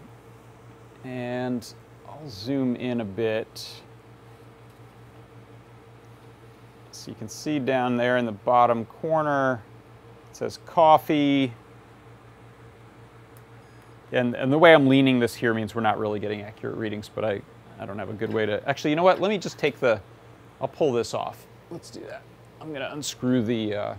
and 1.04 1.73
I'll 2.08 2.30
zoom 2.30 2.75
in 2.75 3.01
a 3.01 3.06
bit. 3.06 3.82
So 6.91 7.10
you 7.10 7.15
can 7.15 7.30
see 7.30 7.58
down 7.58 7.97
there 7.97 8.17
in 8.17 8.25
the 8.25 8.32
bottom 8.32 8.86
corner, 8.86 9.63
it 10.30 10.38
says 10.38 10.60
coffee. 10.65 11.54
And, 14.12 14.36
and 14.36 14.52
the 14.52 14.58
way 14.58 14.74
I'm 14.74 14.88
leaning 14.88 15.19
this 15.19 15.34
here 15.36 15.54
means 15.54 15.74
we're 15.74 15.82
not 15.82 15.97
really 15.97 16.19
getting 16.19 16.41
accurate 16.41 16.76
readings, 16.76 17.10
but 17.10 17.24
I, 17.24 17.41
I 17.80 17.86
don't 17.86 17.97
have 17.97 18.10
a 18.10 18.13
good 18.13 18.34
way 18.34 18.45
to, 18.45 18.67
actually, 18.67 18.89
you 18.89 18.95
know 18.95 19.04
what, 19.04 19.21
let 19.21 19.30
me 19.30 19.38
just 19.38 19.58
take 19.58 19.80
the, 19.80 20.02
I'll 20.60 20.67
pull 20.67 20.91
this 20.91 21.13
off. 21.13 21.45
Let's 21.69 21.89
do 21.89 22.02
that. 22.02 22.24
I'm 22.60 22.74
gonna 22.74 22.89
unscrew 22.91 23.41
the, 23.41 23.76
uh, 23.76 23.95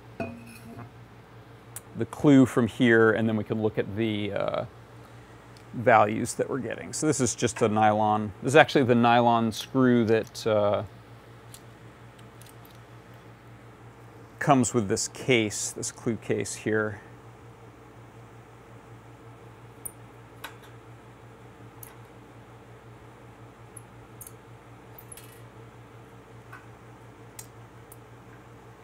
the 1.96 2.04
CLUE 2.06 2.46
from 2.46 2.68
here, 2.68 3.12
and 3.12 3.28
then 3.28 3.36
we 3.36 3.44
can 3.44 3.62
look 3.62 3.78
at 3.78 3.96
the 3.96 4.32
uh, 4.32 4.64
values 5.74 6.34
that 6.34 6.48
we're 6.48 6.58
getting. 6.58 6.92
So 6.92 7.06
this 7.06 7.20
is 7.20 7.34
just 7.34 7.62
a 7.62 7.68
nylon. 7.68 8.32
This 8.42 8.52
is 8.52 8.56
actually 8.56 8.84
the 8.84 8.94
nylon 8.94 9.52
screw 9.52 10.04
that 10.04 10.46
uh, 10.46 10.82
comes 14.38 14.74
with 14.74 14.88
this 14.88 15.08
case, 15.08 15.70
this 15.70 15.90
CLUE 15.90 16.16
case 16.16 16.54
here. 16.54 17.00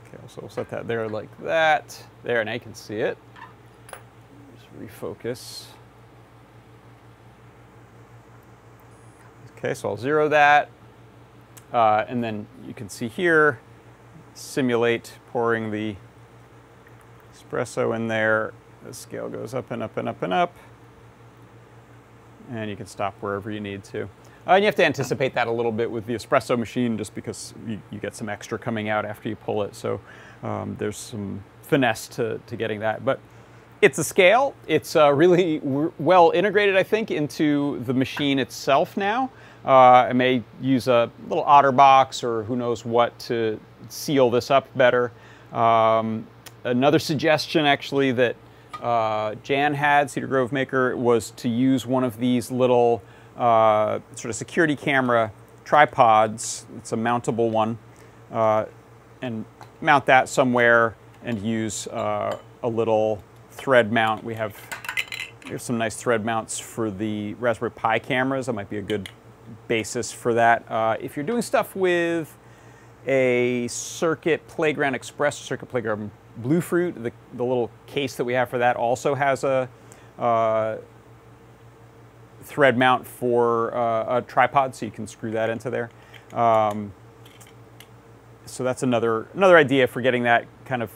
Okay, 0.06 0.16
so 0.38 0.42
we'll 0.42 0.51
set 0.51 0.70
that 0.70 0.87
there 0.87 1.09
like 1.09 1.37
that. 1.42 2.01
There, 2.22 2.40
and 2.40 2.48
I 2.48 2.59
can 2.59 2.72
see 2.72 2.96
it. 2.96 3.18
Just 4.55 4.68
refocus. 4.79 5.64
Okay, 9.57 9.74
so 9.74 9.88
I'll 9.88 9.96
zero 9.96 10.29
that. 10.29 10.70
Uh, 11.72 12.05
and 12.07 12.22
then 12.22 12.46
you 12.64 12.72
can 12.72 12.88
see 12.88 13.09
here, 13.09 13.59
simulate 14.35 15.14
pouring 15.33 15.72
the 15.72 15.96
espresso 17.35 17.96
in 17.96 18.07
there. 18.07 18.55
The 18.85 18.94
scale 18.94 19.29
goes 19.29 19.55
up 19.55 19.72
and 19.72 19.83
up 19.83 19.96
and 19.96 20.09
up 20.09 20.22
and 20.22 20.33
up. 20.33 20.55
And 22.48 22.70
you 22.70 22.77
can 22.77 22.87
stop 22.87 23.14
wherever 23.20 23.51
you 23.51 23.61
need 23.61 23.83
to. 23.85 24.09
Uh, 24.48 24.52
and 24.52 24.64
you 24.64 24.66
have 24.66 24.74
to 24.76 24.84
anticipate 24.84 25.34
that 25.34 25.46
a 25.46 25.52
little 25.52 25.72
bit 25.72 25.90
with 25.90 26.06
the 26.06 26.14
espresso 26.14 26.58
machine 26.58 26.96
just 26.96 27.14
because 27.14 27.52
you, 27.66 27.78
you 27.90 27.98
get 27.98 28.16
some 28.16 28.30
extra 28.30 28.58
coming 28.58 28.88
out 28.88 29.04
after 29.04 29.28
you 29.28 29.37
pull 29.37 29.62
it. 29.62 29.74
So 29.74 30.00
um, 30.42 30.74
there's 30.78 30.96
some 30.96 31.44
finesse 31.62 32.08
to, 32.08 32.40
to 32.46 32.56
getting 32.56 32.80
that. 32.80 33.04
But 33.04 33.20
it's 33.82 33.98
a 33.98 34.04
scale. 34.04 34.54
It's 34.66 34.96
uh, 34.96 35.12
really 35.12 35.61
well 35.98 36.30
integrated, 36.30 36.78
I 36.78 36.82
think, 36.82 37.11
into 37.11 37.80
the 37.84 37.92
machine 37.92 38.38
itself 38.38 38.96
now. 38.96 39.30
Uh, 39.66 40.06
I 40.08 40.12
may 40.14 40.42
use 40.62 40.88
a 40.88 41.11
little 41.28 41.44
OtterBox 41.44 42.24
or 42.24 42.44
who 42.44 42.56
knows 42.56 42.87
what 42.87 43.18
to 43.20 43.61
seal 43.90 44.30
this 44.30 44.51
up 44.51 44.66
better. 44.74 45.12
Um, 45.53 46.26
another 46.64 46.99
suggestion, 46.99 47.66
actually, 47.66 48.12
that 48.12 48.36
uh, 48.80 49.34
Jan 49.42 49.74
had, 49.74 50.11
Cedar 50.11 50.26
Grove 50.26 50.53
Maker, 50.53 50.96
was 50.96 51.32
to 51.32 51.51
use 51.51 51.84
one 51.84 52.03
of 52.03 52.18
these 52.18 52.51
little 52.51 53.03
uh, 53.39 54.01
sort 54.14 54.30
of 54.30 54.36
security 54.36 54.76
camera 54.76 55.32
tripods. 55.64 56.66
It's 56.76 56.93
a 56.93 56.97
mountable 56.97 57.51
one. 57.51 57.78
Uh, 58.30 58.66
and 59.22 59.45
mount 59.80 60.07
that 60.07 60.28
somewhere 60.28 60.95
and 61.24 61.41
use 61.41 61.86
uh, 61.89 62.39
a 62.62 62.68
little 62.68 63.22
thread 63.51 63.93
mount. 63.93 64.22
We 64.24 64.34
have, 64.34 64.57
we 65.45 65.53
have 65.53 65.62
some 65.62 65.78
nice 65.78 65.97
thread 65.97 66.24
mounts 66.24 66.59
for 66.59 66.91
the 66.91 67.34
Raspberry 67.34 67.70
Pi 67.70 67.99
cameras. 67.99 68.47
That 68.47 68.53
might 68.53 68.70
be 68.70 68.78
a 68.78 68.82
good 68.82 69.09
basis 69.66 70.12
for 70.12 70.34
that. 70.34 70.70
Uh, 70.70 70.97
if 71.01 71.16
you're 71.16 71.24
doing 71.26 71.43
stuff 71.43 71.74
with 71.74 72.36
a 73.07 73.66
Circuit 73.68 74.47
Playground 74.49 74.95
Express, 74.95 75.39
Circuit 75.39 75.66
Playground 75.66 76.11
Bluefruit, 76.39 77.03
the, 77.03 77.12
the 77.34 77.45
little 77.45 77.70
case 77.86 78.16
that 78.16 78.24
we 78.24 78.34
have 78.34 78.49
for 78.49 78.59
that 78.59 78.76
also 78.76 79.14
has 79.14 79.45
a 79.45 79.68
uh, 80.18 80.76
thread 82.49 82.78
mount 82.78 83.07
for 83.07 83.74
uh, 83.76 84.18
a 84.18 84.22
tripod, 84.22 84.74
so 84.74 84.86
you 84.86 84.92
can 84.92 85.07
screw 85.07 85.30
that 85.32 85.51
into 85.51 85.68
there. 85.70 85.90
Um, 86.32 86.92
so 88.46 88.64
that's 88.64 88.82
another 88.82 89.28
another 89.34 89.57
idea 89.57 89.86
for 89.86 90.01
getting 90.01 90.22
that 90.22 90.46
kind 90.64 90.82
of 90.82 90.90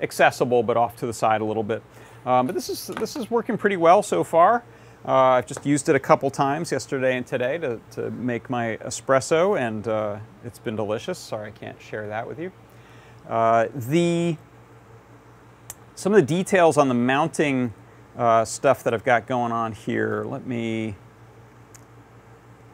accessible, 0.00 0.62
but 0.62 0.76
off 0.76 0.96
to 0.96 1.06
the 1.06 1.12
side 1.12 1.40
a 1.40 1.44
little 1.44 1.62
bit. 1.62 1.82
Um, 2.26 2.46
but 2.46 2.54
this 2.54 2.68
is 2.68 2.88
this 2.98 3.16
is 3.16 3.30
working 3.30 3.56
pretty 3.56 3.76
well 3.76 4.02
so 4.02 4.24
far. 4.24 4.64
Uh, 5.06 5.12
I've 5.12 5.46
just 5.46 5.64
used 5.64 5.88
it 5.88 5.94
a 5.94 6.00
couple 6.00 6.28
times 6.28 6.72
yesterday 6.72 7.16
and 7.16 7.24
today 7.24 7.56
to, 7.58 7.80
to 7.92 8.10
make 8.10 8.50
my 8.50 8.76
espresso, 8.78 9.58
and 9.58 9.86
uh, 9.86 10.18
it's 10.44 10.58
been 10.58 10.74
delicious. 10.74 11.18
Sorry 11.18 11.48
I 11.48 11.50
can't 11.52 11.80
share 11.80 12.08
that 12.08 12.26
with 12.26 12.40
you. 12.40 12.50
Uh, 13.28 13.68
the 13.74 14.36
some 15.94 16.12
of 16.12 16.16
the 16.16 16.26
details 16.26 16.76
on 16.76 16.88
the 16.88 16.94
mounting 16.94 17.72
uh, 18.18 18.44
stuff 18.44 18.82
that 18.82 18.92
I've 18.92 19.04
got 19.04 19.28
going 19.28 19.52
on 19.52 19.72
here. 19.72 20.24
Let 20.24 20.44
me 20.44 20.96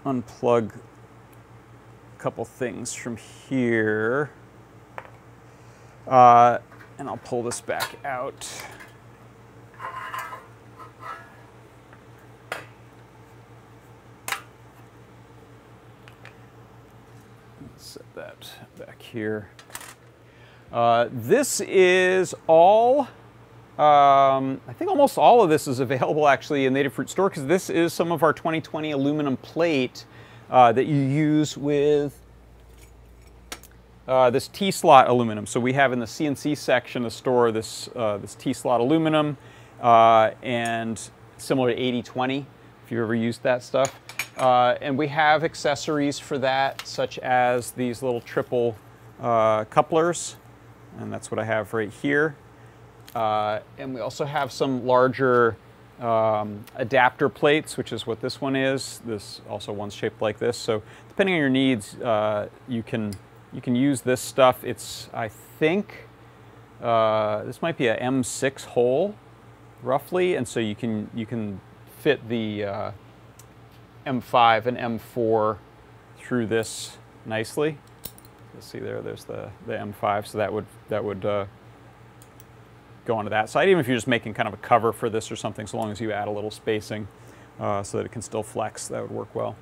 unplug 0.07 0.75
a 0.75 2.19
couple 2.19 2.47
things 2.47 2.95
from 2.95 3.19
here. 3.19 4.31
Uh, 6.09 6.59
and 6.99 7.09
I'll 7.09 7.19
pull 7.19 7.43
this 7.43 7.61
back 7.61 7.99
out. 8.07 8.49
Set 17.77 18.03
that 18.15 18.51
back 18.79 19.03
here. 19.03 19.51
Uh, 20.73 21.09
this 21.13 21.61
is 21.61 22.35
all 22.47 23.09
um, 23.79 24.61
I 24.69 24.73
think 24.73 24.89
almost 24.89 25.19
all 25.19 25.43
of 25.43 25.51
this 25.51 25.67
is 25.67 25.81
available 25.81 26.29
actually 26.29 26.67
in 26.67 26.73
the 26.75 26.85
Adafruit 26.85 27.09
store 27.09 27.29
because 27.29 27.47
this 27.47 27.69
is 27.69 27.93
some 27.93 28.13
of 28.13 28.23
our 28.23 28.33
2020 28.33 28.93
aluminum 28.93 29.37
plate 29.37 30.05
uh, 30.49 30.71
that 30.73 30.85
you 30.85 30.97
use 30.97 31.57
with 31.57 32.21
uh, 34.07 34.31
this 34.31 34.47
T-slot 34.49 35.09
aluminum. 35.09 35.47
So 35.47 35.59
we 35.59 35.73
have 35.73 35.93
in 35.93 35.99
the 35.99 36.07
CNC 36.07 36.57
section 36.57 37.05
of 37.05 37.11
the 37.11 37.17
store 37.17 37.51
this, 37.51 37.89
uh, 37.97 38.19
this 38.19 38.37
T-slot 38.37 38.81
aluminum 38.81 39.37
uh, 39.81 40.31
and 40.43 41.01
similar 41.39 41.71
to 41.71 41.77
8020 41.77 42.47
if 42.85 42.93
you've 42.93 43.01
ever 43.01 43.15
used 43.15 43.43
that 43.43 43.63
stuff. 43.63 43.99
Uh, 44.37 44.77
and 44.81 44.97
we 44.97 45.09
have 45.09 45.43
accessories 45.43 46.19
for 46.21 46.39
that 46.39 46.87
such 46.87 47.19
as 47.21 47.73
these 47.73 48.03
little 48.03 48.21
triple 48.21 48.77
uh, 49.21 49.65
couplers 49.65 50.37
and 50.99 51.13
that's 51.13 51.31
what 51.31 51.41
I 51.41 51.45
have 51.45 51.73
right 51.75 51.91
here. 51.91 52.37
Uh, 53.15 53.61
and 53.79 53.95
we 53.95 54.01
also 54.01 54.25
have 54.25 54.51
some 54.51 54.87
larger 54.87 55.57
um, 56.01 56.65
adapter 56.75 57.29
plates, 57.29 57.77
which 57.77 57.93
is 57.93 58.07
what 58.07 58.21
this 58.21 58.41
one 58.41 58.57
is. 58.57 59.01
This 59.05 59.41
also 59.49 59.73
one's 59.73 59.95
shaped 59.95 60.21
like 60.21 60.39
this. 60.39 60.57
So 60.57 60.83
depending 61.09 61.35
on 61.35 61.41
your 61.41 61.51
needs, 61.51 61.95
uh, 61.97 62.49
you 62.69 62.83
can 62.83 63.13
you 63.53 63.61
can 63.61 63.77
use 63.77 64.01
this 64.01 64.21
stuff. 64.21 64.65
It's 64.65 65.09
I 65.15 65.29
think 65.29 66.09
uh, 66.83 67.45
this 67.45 67.63
might 67.63 67.77
be 67.77 67.87
a 67.87 67.97
M6 68.01 68.65
hole, 68.65 69.15
roughly, 69.83 70.35
and 70.35 70.47
so 70.47 70.59
you 70.59 70.75
can 70.75 71.09
you 71.15 71.27
can 71.27 71.61
fit 72.01 72.29
the 72.29 72.65
uh, 72.65 72.91
M5 74.07 74.67
and 74.67 74.77
M4 74.77 75.59
through 76.19 76.47
this 76.47 76.99
nicely. 77.25 77.79
You'll 78.53 78.63
see 78.63 78.79
there, 78.79 79.01
there's 79.03 79.25
the, 79.25 79.51
the 79.67 79.73
M5, 79.73 80.27
so 80.27 80.39
that 80.39 80.53
would 80.53 80.67
that 80.89 81.05
would 81.05 81.25
uh, 81.25 81.47
go 83.05 83.17
onto 83.17 83.31
that 83.31 83.49
side, 83.49 83.69
even 83.69 83.81
if 83.81 83.89
you're 83.89 83.97
just 83.97 84.09
making 84.09 84.35
kind 84.35 84.49
of 84.49 84.55
a 84.55 84.59
cover 84.59 84.93
for 84.93 85.11
this 85.11 85.31
or 85.31 85.37
something, 85.37 85.67
so 85.67 85.77
long 85.77 85.91
as 85.91 86.01
you 86.01 86.13
add 86.13 86.29
a 86.29 86.31
little 86.31 86.51
spacing 86.51 87.07
uh, 87.61 87.83
so 87.83 87.99
that 87.99 88.07
it 88.07 88.13
can 88.13 88.23
still 88.23 88.43
flex, 88.43 88.89
that 88.89 89.03
would 89.03 89.11
work 89.11 89.35
well. 89.35 89.57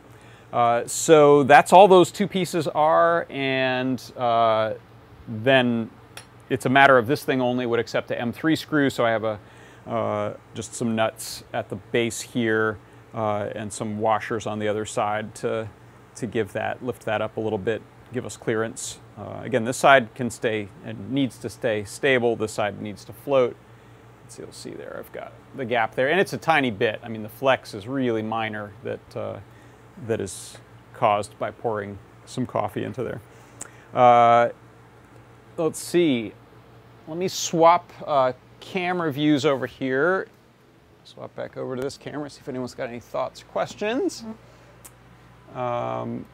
Uh, 0.53 0.87
so 0.87 1.43
that's 1.45 1.73
all 1.73 1.89
those 1.89 2.11
two 2.11 2.29
pieces 2.29 2.69
are, 2.69 3.27
and 3.31 4.13
uh, 4.17 4.75
then 5.27 5.91
it's 6.51 6.67
a 6.67 6.69
matter 6.69 6.99
of 6.99 7.07
this 7.07 7.25
thing 7.25 7.41
only 7.41 7.65
would 7.65 7.81
accept 7.81 8.09
the 8.09 8.15
M3 8.15 8.59
screw, 8.59 8.91
so 8.91 9.07
I 9.07 9.11
have 9.11 9.25
a 9.25 9.39
uh, 9.87 10.35
just 10.55 10.75
some 10.75 10.95
nuts 10.95 11.43
at 11.53 11.69
the 11.69 11.77
base 11.77 12.21
here 12.21 12.79
uh, 13.15 13.49
and 13.55 13.73
some 13.73 13.99
washers 13.99 14.47
on 14.47 14.59
the 14.59 14.69
other 14.69 14.85
side 14.85 15.35
to, 15.35 15.69
to 16.15 16.27
give 16.27 16.53
that, 16.53 16.85
lift 16.85 17.05
that 17.05 17.21
up 17.21 17.37
a 17.37 17.41
little 17.41 17.59
bit, 17.59 17.83
give 18.13 18.27
us 18.27 18.37
clearance 18.37 18.99
uh, 19.17 19.41
again, 19.43 19.65
this 19.65 19.77
side 19.77 20.15
can 20.15 20.31
stay 20.31 20.69
and 20.85 21.11
needs 21.11 21.37
to 21.39 21.51
stay 21.51 21.85
stable. 21.85 22.37
This 22.37 22.53
side 22.53 22.81
needs 22.81 23.05
to 23.05 23.13
float. 23.13 23.57
So 24.29 24.43
you'll 24.43 24.53
see 24.53 24.71
there, 24.71 24.97
I've 24.99 25.13
got 25.13 25.33
the 25.55 25.67
gap 25.67 25.95
there, 25.95 26.09
and 26.09 26.19
it's 26.19 26.33
a 26.33 26.39
tiny 26.39 26.71
bit. 26.71 27.01
I 27.03 27.09
mean, 27.09 27.23
the 27.23 27.29
flex 27.29 27.75
is 27.75 27.87
really 27.87 28.23
minor 28.23 28.73
that 28.83 29.17
uh, 29.17 29.41
that 30.07 30.23
is 30.23 30.57
caused 30.95 31.39
by 31.39 31.51
pouring 31.51 31.99
some 32.25 32.47
coffee 32.47 32.85
into 32.85 33.03
there. 33.03 33.21
Uh, 33.93 34.49
let's 35.59 35.79
see. 35.79 36.33
Let 37.07 37.19
me 37.19 37.29
swap 37.29 37.93
uh, 38.07 38.33
camera 38.61 39.13
views 39.13 39.45
over 39.45 39.67
here. 39.67 40.29
Swap 41.05 41.35
back 41.37 41.59
over 41.59 41.77
to 41.77 41.83
this 41.83 41.99
camera, 41.99 42.31
see 42.31 42.41
if 42.41 42.49
anyone's 42.49 42.75
got 42.75 42.89
any 42.89 43.01
thoughts 43.01 43.43
or 43.43 43.47
questions. 43.47 44.25
Um, 45.55 46.25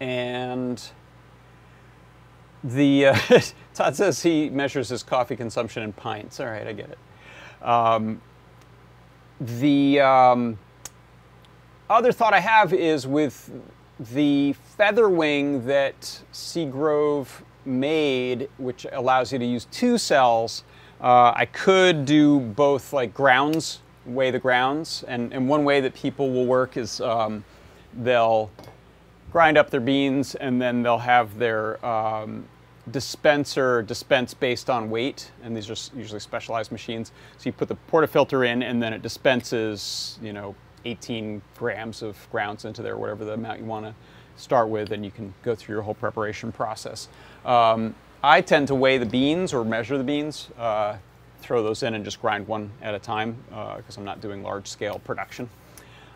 and 0.00 0.82
the 2.64 3.06
uh, 3.06 3.18
Tod 3.74 3.96
says 3.96 4.22
he 4.22 4.50
measures 4.50 4.88
his 4.88 5.02
coffee 5.02 5.36
consumption 5.36 5.82
in 5.82 5.92
pints. 5.92 6.40
All 6.40 6.46
right, 6.46 6.66
I 6.66 6.72
get 6.72 6.90
it. 6.90 7.66
Um, 7.66 8.20
the 9.40 10.00
um, 10.00 10.58
other 11.88 12.12
thought 12.12 12.34
I 12.34 12.40
have 12.40 12.72
is 12.72 13.06
with 13.06 13.50
the 13.98 14.54
FeatherWing 14.78 15.64
that 15.66 16.22
Seagrove 16.32 17.28
made, 17.64 18.48
which 18.58 18.86
allows 18.92 19.32
you 19.32 19.38
to 19.38 19.44
use 19.44 19.66
two 19.66 19.98
cells. 19.98 20.64
Uh, 21.00 21.32
I 21.34 21.46
could 21.46 22.04
do 22.04 22.40
both 22.40 22.92
like 22.92 23.14
grounds, 23.14 23.80
weigh 24.06 24.30
the 24.30 24.38
grounds, 24.38 25.04
and, 25.08 25.32
and 25.32 25.48
one 25.48 25.64
way 25.64 25.80
that 25.80 25.94
people 25.94 26.30
will 26.30 26.46
work 26.46 26.76
is 26.76 27.00
um, 27.00 27.44
they'll 27.94 28.50
grind 29.30 29.56
up 29.56 29.70
their 29.70 29.80
beans 29.80 30.34
and 30.34 30.60
then 30.60 30.82
they'll 30.82 30.98
have 30.98 31.38
their 31.38 31.84
um, 31.84 32.46
dispenser 32.90 33.82
dispense 33.82 34.34
based 34.34 34.70
on 34.70 34.90
weight, 34.90 35.30
and 35.42 35.56
these 35.56 35.70
are 35.70 35.96
usually 35.96 36.20
specialized 36.20 36.72
machines. 36.72 37.12
So 37.38 37.48
you 37.48 37.52
put 37.52 37.68
the 37.68 37.76
portafilter 37.90 38.46
in, 38.46 38.62
and 38.62 38.82
then 38.82 38.92
it 38.92 39.02
dispenses, 39.02 40.18
you 40.22 40.32
know, 40.32 40.54
18 40.84 41.42
grams 41.56 42.02
of 42.02 42.16
grounds 42.30 42.64
into 42.64 42.82
there, 42.82 42.96
whatever 42.96 43.24
the 43.24 43.34
amount 43.34 43.60
you 43.60 43.66
want 43.66 43.86
to 43.86 43.94
start 44.36 44.68
with, 44.68 44.92
and 44.92 45.04
you 45.04 45.10
can 45.10 45.34
go 45.42 45.54
through 45.54 45.74
your 45.74 45.82
whole 45.82 45.94
preparation 45.94 46.50
process. 46.50 47.08
Um, 47.44 47.94
I 48.22 48.40
tend 48.40 48.68
to 48.68 48.74
weigh 48.74 48.98
the 48.98 49.06
beans 49.06 49.52
or 49.52 49.64
measure 49.64 49.98
the 49.98 50.04
beans, 50.04 50.48
uh, 50.58 50.96
throw 51.40 51.62
those 51.62 51.82
in 51.82 51.94
and 51.94 52.04
just 52.04 52.20
grind 52.20 52.46
one 52.46 52.70
at 52.82 52.94
a 52.94 52.98
time 52.98 53.36
because 53.48 53.96
uh, 53.96 54.00
I'm 54.00 54.04
not 54.04 54.20
doing 54.20 54.42
large 54.42 54.66
scale 54.66 54.98
production. 55.04 55.48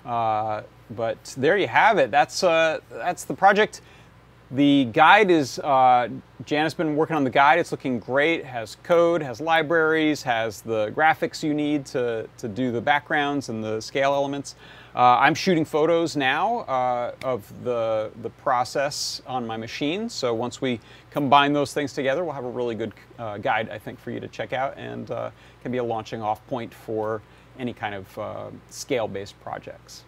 Uh, 0.05 0.63
but 0.91 1.35
there 1.37 1.57
you 1.57 1.69
have 1.69 1.99
it. 1.99 2.11
That's, 2.11 2.43
uh, 2.43 2.81
that's 2.91 3.25
the 3.25 3.35
project. 3.35 3.81
The 4.51 4.85
guide 4.93 5.31
is, 5.31 5.59
uh, 5.59 6.09
Jan 6.45 6.65
has 6.65 6.75
been 6.75 6.95
working 6.95 7.17
on 7.17 7.25
the 7.25 7.31
guide. 7.31 7.59
It's 7.59 7.73
looking 7.73 7.99
great, 7.99 8.45
has 8.45 8.77
code, 8.83 9.23
has 9.23 9.41
libraries, 9.41 10.23
has 10.23 10.61
the 10.61 10.93
graphics 10.95 11.43
you 11.43 11.55
need 11.55 11.87
to, 11.87 12.29
to 12.39 12.49
do 12.49 12.71
the 12.71 12.81
backgrounds 12.81 13.49
and 13.49 13.65
the 13.65 13.81
scale 13.81 14.13
elements. 14.13 14.55
Uh, 14.95 15.19
I'm 15.19 15.35
shooting 15.35 15.65
photos 15.65 16.17
now 16.17 16.59
uh, 16.61 17.15
of 17.25 17.65
the, 17.65 18.13
the 18.23 18.31
process 18.31 19.23
on 19.27 19.45
my 19.45 19.57
machine. 19.57 20.09
So 20.09 20.35
once 20.35 20.61
we 20.61 20.79
combine 21.11 21.53
those 21.53 21.73
things 21.73 21.93
together, 21.93 22.23
we'll 22.23 22.35
have 22.35 22.45
a 22.45 22.51
really 22.51 22.77
good 22.77 22.93
uh, 23.19 23.39
guide, 23.39 23.71
I 23.71 23.79
think, 23.79 23.99
for 23.99 24.13
you 24.13 24.21
to 24.21 24.29
check 24.29 24.53
out 24.53 24.77
and 24.77 25.11
uh, 25.11 25.31
can 25.63 25.73
be 25.73 25.79
a 25.79 25.85
launching 25.85 26.23
off 26.23 26.47
point 26.47 26.73
for 26.73 27.23
any 27.59 27.73
kind 27.73 27.95
of 27.95 28.19
uh, 28.19 28.47
scale-based 28.71 29.41
projects. 29.43 30.05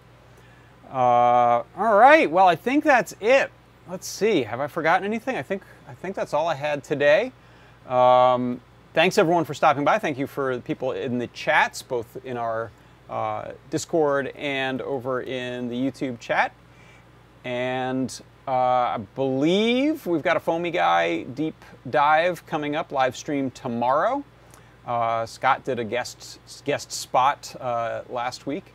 Uh, 0.90 1.62
all 1.76 1.96
right, 1.96 2.30
well, 2.30 2.46
I 2.46 2.56
think 2.56 2.84
that's 2.84 3.14
it 3.20 3.50
let's 3.88 4.06
see, 4.06 4.42
have 4.42 4.60
I 4.60 4.66
forgotten 4.66 5.04
anything? 5.04 5.36
I 5.36 5.42
think, 5.42 5.62
I 5.88 5.94
think 5.94 6.16
that's 6.16 6.34
all 6.34 6.48
I 6.48 6.54
had 6.54 6.82
today. 6.82 7.32
Um, 7.88 8.60
thanks 8.94 9.18
everyone 9.18 9.44
for 9.44 9.54
stopping 9.54 9.84
by. 9.84 9.98
Thank 9.98 10.18
you 10.18 10.26
for 10.26 10.56
the 10.56 10.62
people 10.62 10.92
in 10.92 11.18
the 11.18 11.28
chats, 11.28 11.82
both 11.82 12.24
in 12.24 12.36
our 12.36 12.70
uh, 13.08 13.52
Discord 13.70 14.32
and 14.36 14.82
over 14.82 15.22
in 15.22 15.68
the 15.68 15.76
YouTube 15.76 16.18
chat. 16.18 16.52
And 17.44 18.20
uh, 18.48 18.50
I 18.50 18.98
believe 19.14 20.06
we've 20.06 20.22
got 20.22 20.36
a 20.36 20.40
FoamyGuy 20.40 21.34
deep 21.34 21.64
dive 21.88 22.44
coming 22.46 22.74
up, 22.74 22.90
live 22.90 23.16
stream 23.16 23.50
tomorrow. 23.52 24.24
Uh, 24.86 25.26
Scott 25.26 25.64
did 25.64 25.80
a 25.80 25.84
guest 25.84 26.38
guest 26.64 26.92
spot 26.92 27.54
uh, 27.60 28.02
last 28.08 28.46
week, 28.46 28.72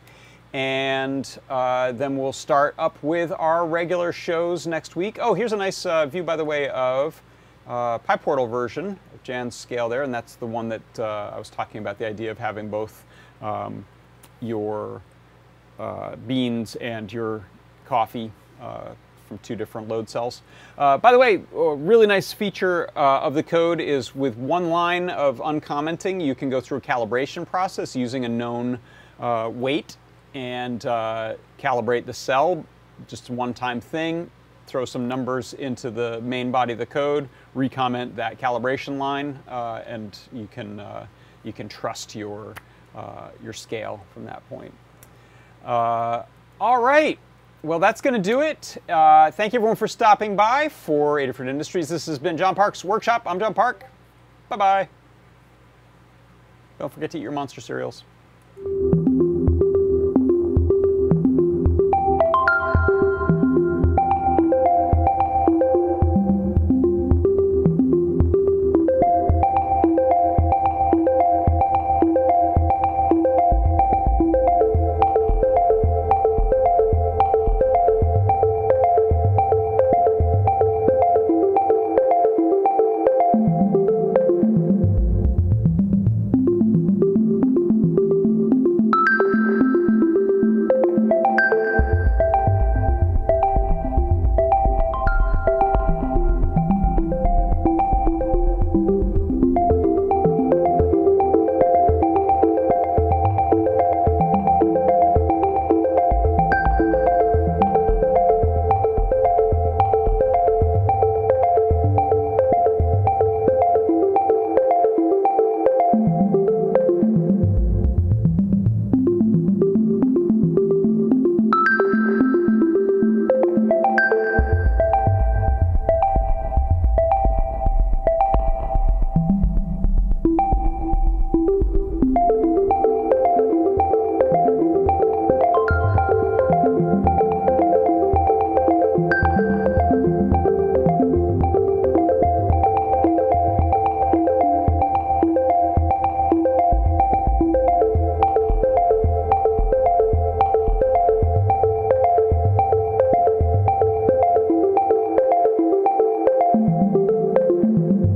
and 0.52 1.40
uh, 1.50 1.94
then 1.94 2.18
we'll 2.18 2.34
start 2.34 2.76
up 2.78 3.02
with 3.02 3.32
our 3.40 3.66
regular 3.66 4.12
shows 4.12 4.68
next 4.68 4.98
week. 4.98 5.20
Oh, 5.22 5.34
here's 5.34 5.54
a 5.54 5.58
nice 5.58 5.86
uh, 5.86 6.06
view, 6.06 6.24
by 6.24 6.36
the 6.36 6.44
way, 6.44 6.68
of 6.70 7.22
uh, 7.66 7.98
PyPortal 8.00 8.50
version 8.50 9.00
of 9.14 9.24
Jan's 9.24 9.56
scale 9.56 9.88
there, 9.88 10.04
and 10.04 10.14
that's 10.14 10.36
the 10.36 10.46
one 10.46 10.68
that 10.68 11.00
uh, 11.00 11.32
I 11.34 11.40
was 11.40 11.50
talking 11.50 11.80
about, 11.80 11.98
the 11.98 12.08
idea 12.08 12.30
of 12.30 12.38
having 12.38 12.68
both 12.70 13.06
um, 13.42 13.86
your 14.42 15.02
beans 16.28 16.76
and 16.76 17.12
your 17.12 17.46
coffee 17.86 18.32
from 19.32 19.38
two 19.38 19.56
different 19.56 19.88
load 19.88 20.10
cells. 20.10 20.42
Uh, 20.78 20.98
by 20.98 21.14
the 21.14 21.18
way, 21.18 21.42
a 21.56 21.76
really 21.76 22.06
nice 22.06 22.34
feature 22.34 22.90
uh, 22.98 23.22
of 23.22 23.34
the 23.34 23.42
code 23.42 23.80
is 23.80 24.14
with 24.14 24.36
one 24.36 24.70
line 24.70 25.10
of 25.10 25.40
uncommenting, 25.40 26.20
you 26.20 26.36
can 26.36 26.50
go 26.50 26.60
through 26.60 26.80
a 26.80 26.82
calibration 26.82 27.48
process 27.48 27.96
using 27.96 28.26
a 28.26 28.28
known 28.28 28.78
uh, 29.22 29.50
weight 29.54 29.96
and 30.34 30.86
uh, 30.86 31.36
calibrate 31.58 32.06
the 32.06 32.14
cell, 32.14 32.66
just 33.08 33.30
a 33.30 33.32
one-time 33.32 33.80
thing, 33.80 34.30
throw 34.68 34.84
some 34.84 35.08
numbers 35.08 35.54
into 35.54 35.90
the 35.90 36.20
main 36.20 36.52
body 36.52 36.74
of 36.74 36.80
the 36.80 36.86
code, 36.86 37.30
recomment 37.56 38.14
that 38.16 38.38
calibration 38.38 38.98
line, 38.98 39.40
uh, 39.48 39.82
and 39.88 40.20
you 40.34 40.50
can, 40.52 40.78
uh, 40.82 41.08
you 41.46 41.54
can 41.54 41.70
trust 41.70 42.16
your, 42.16 42.54
your 43.42 43.54
scale 43.54 44.04
from 44.14 44.26
that 44.26 44.44
point. 44.50 44.74
All 45.64 46.82
right. 46.82 47.18
Well, 47.64 47.78
that's 47.78 48.02
going 48.02 48.16
to 48.16 48.20
do 48.20 48.42
it. 48.42 48.82
Uh, 48.90 49.30
thank 49.30 49.54
you 49.54 49.58
everyone 49.60 49.76
for 49.76 49.88
stopping 49.88 50.36
by 50.36 50.68
for 50.70 51.18
Adafruit 51.18 51.48
Industries. 51.48 51.88
This 51.88 52.08
has 52.08 52.18
been 52.18 52.36
John 52.36 52.56
Park's 52.56 52.84
Workshop. 52.84 53.22
I'm 53.28 53.40
John 53.40 53.54
Park. 53.54 53.86
Bye-bye. 54.50 54.90
Don't 56.80 56.92
forget 56.92 57.12
to 57.12 57.20
eat 57.20 57.22
your 57.22 57.32
monster 57.32 57.62
cereals. 57.62 58.04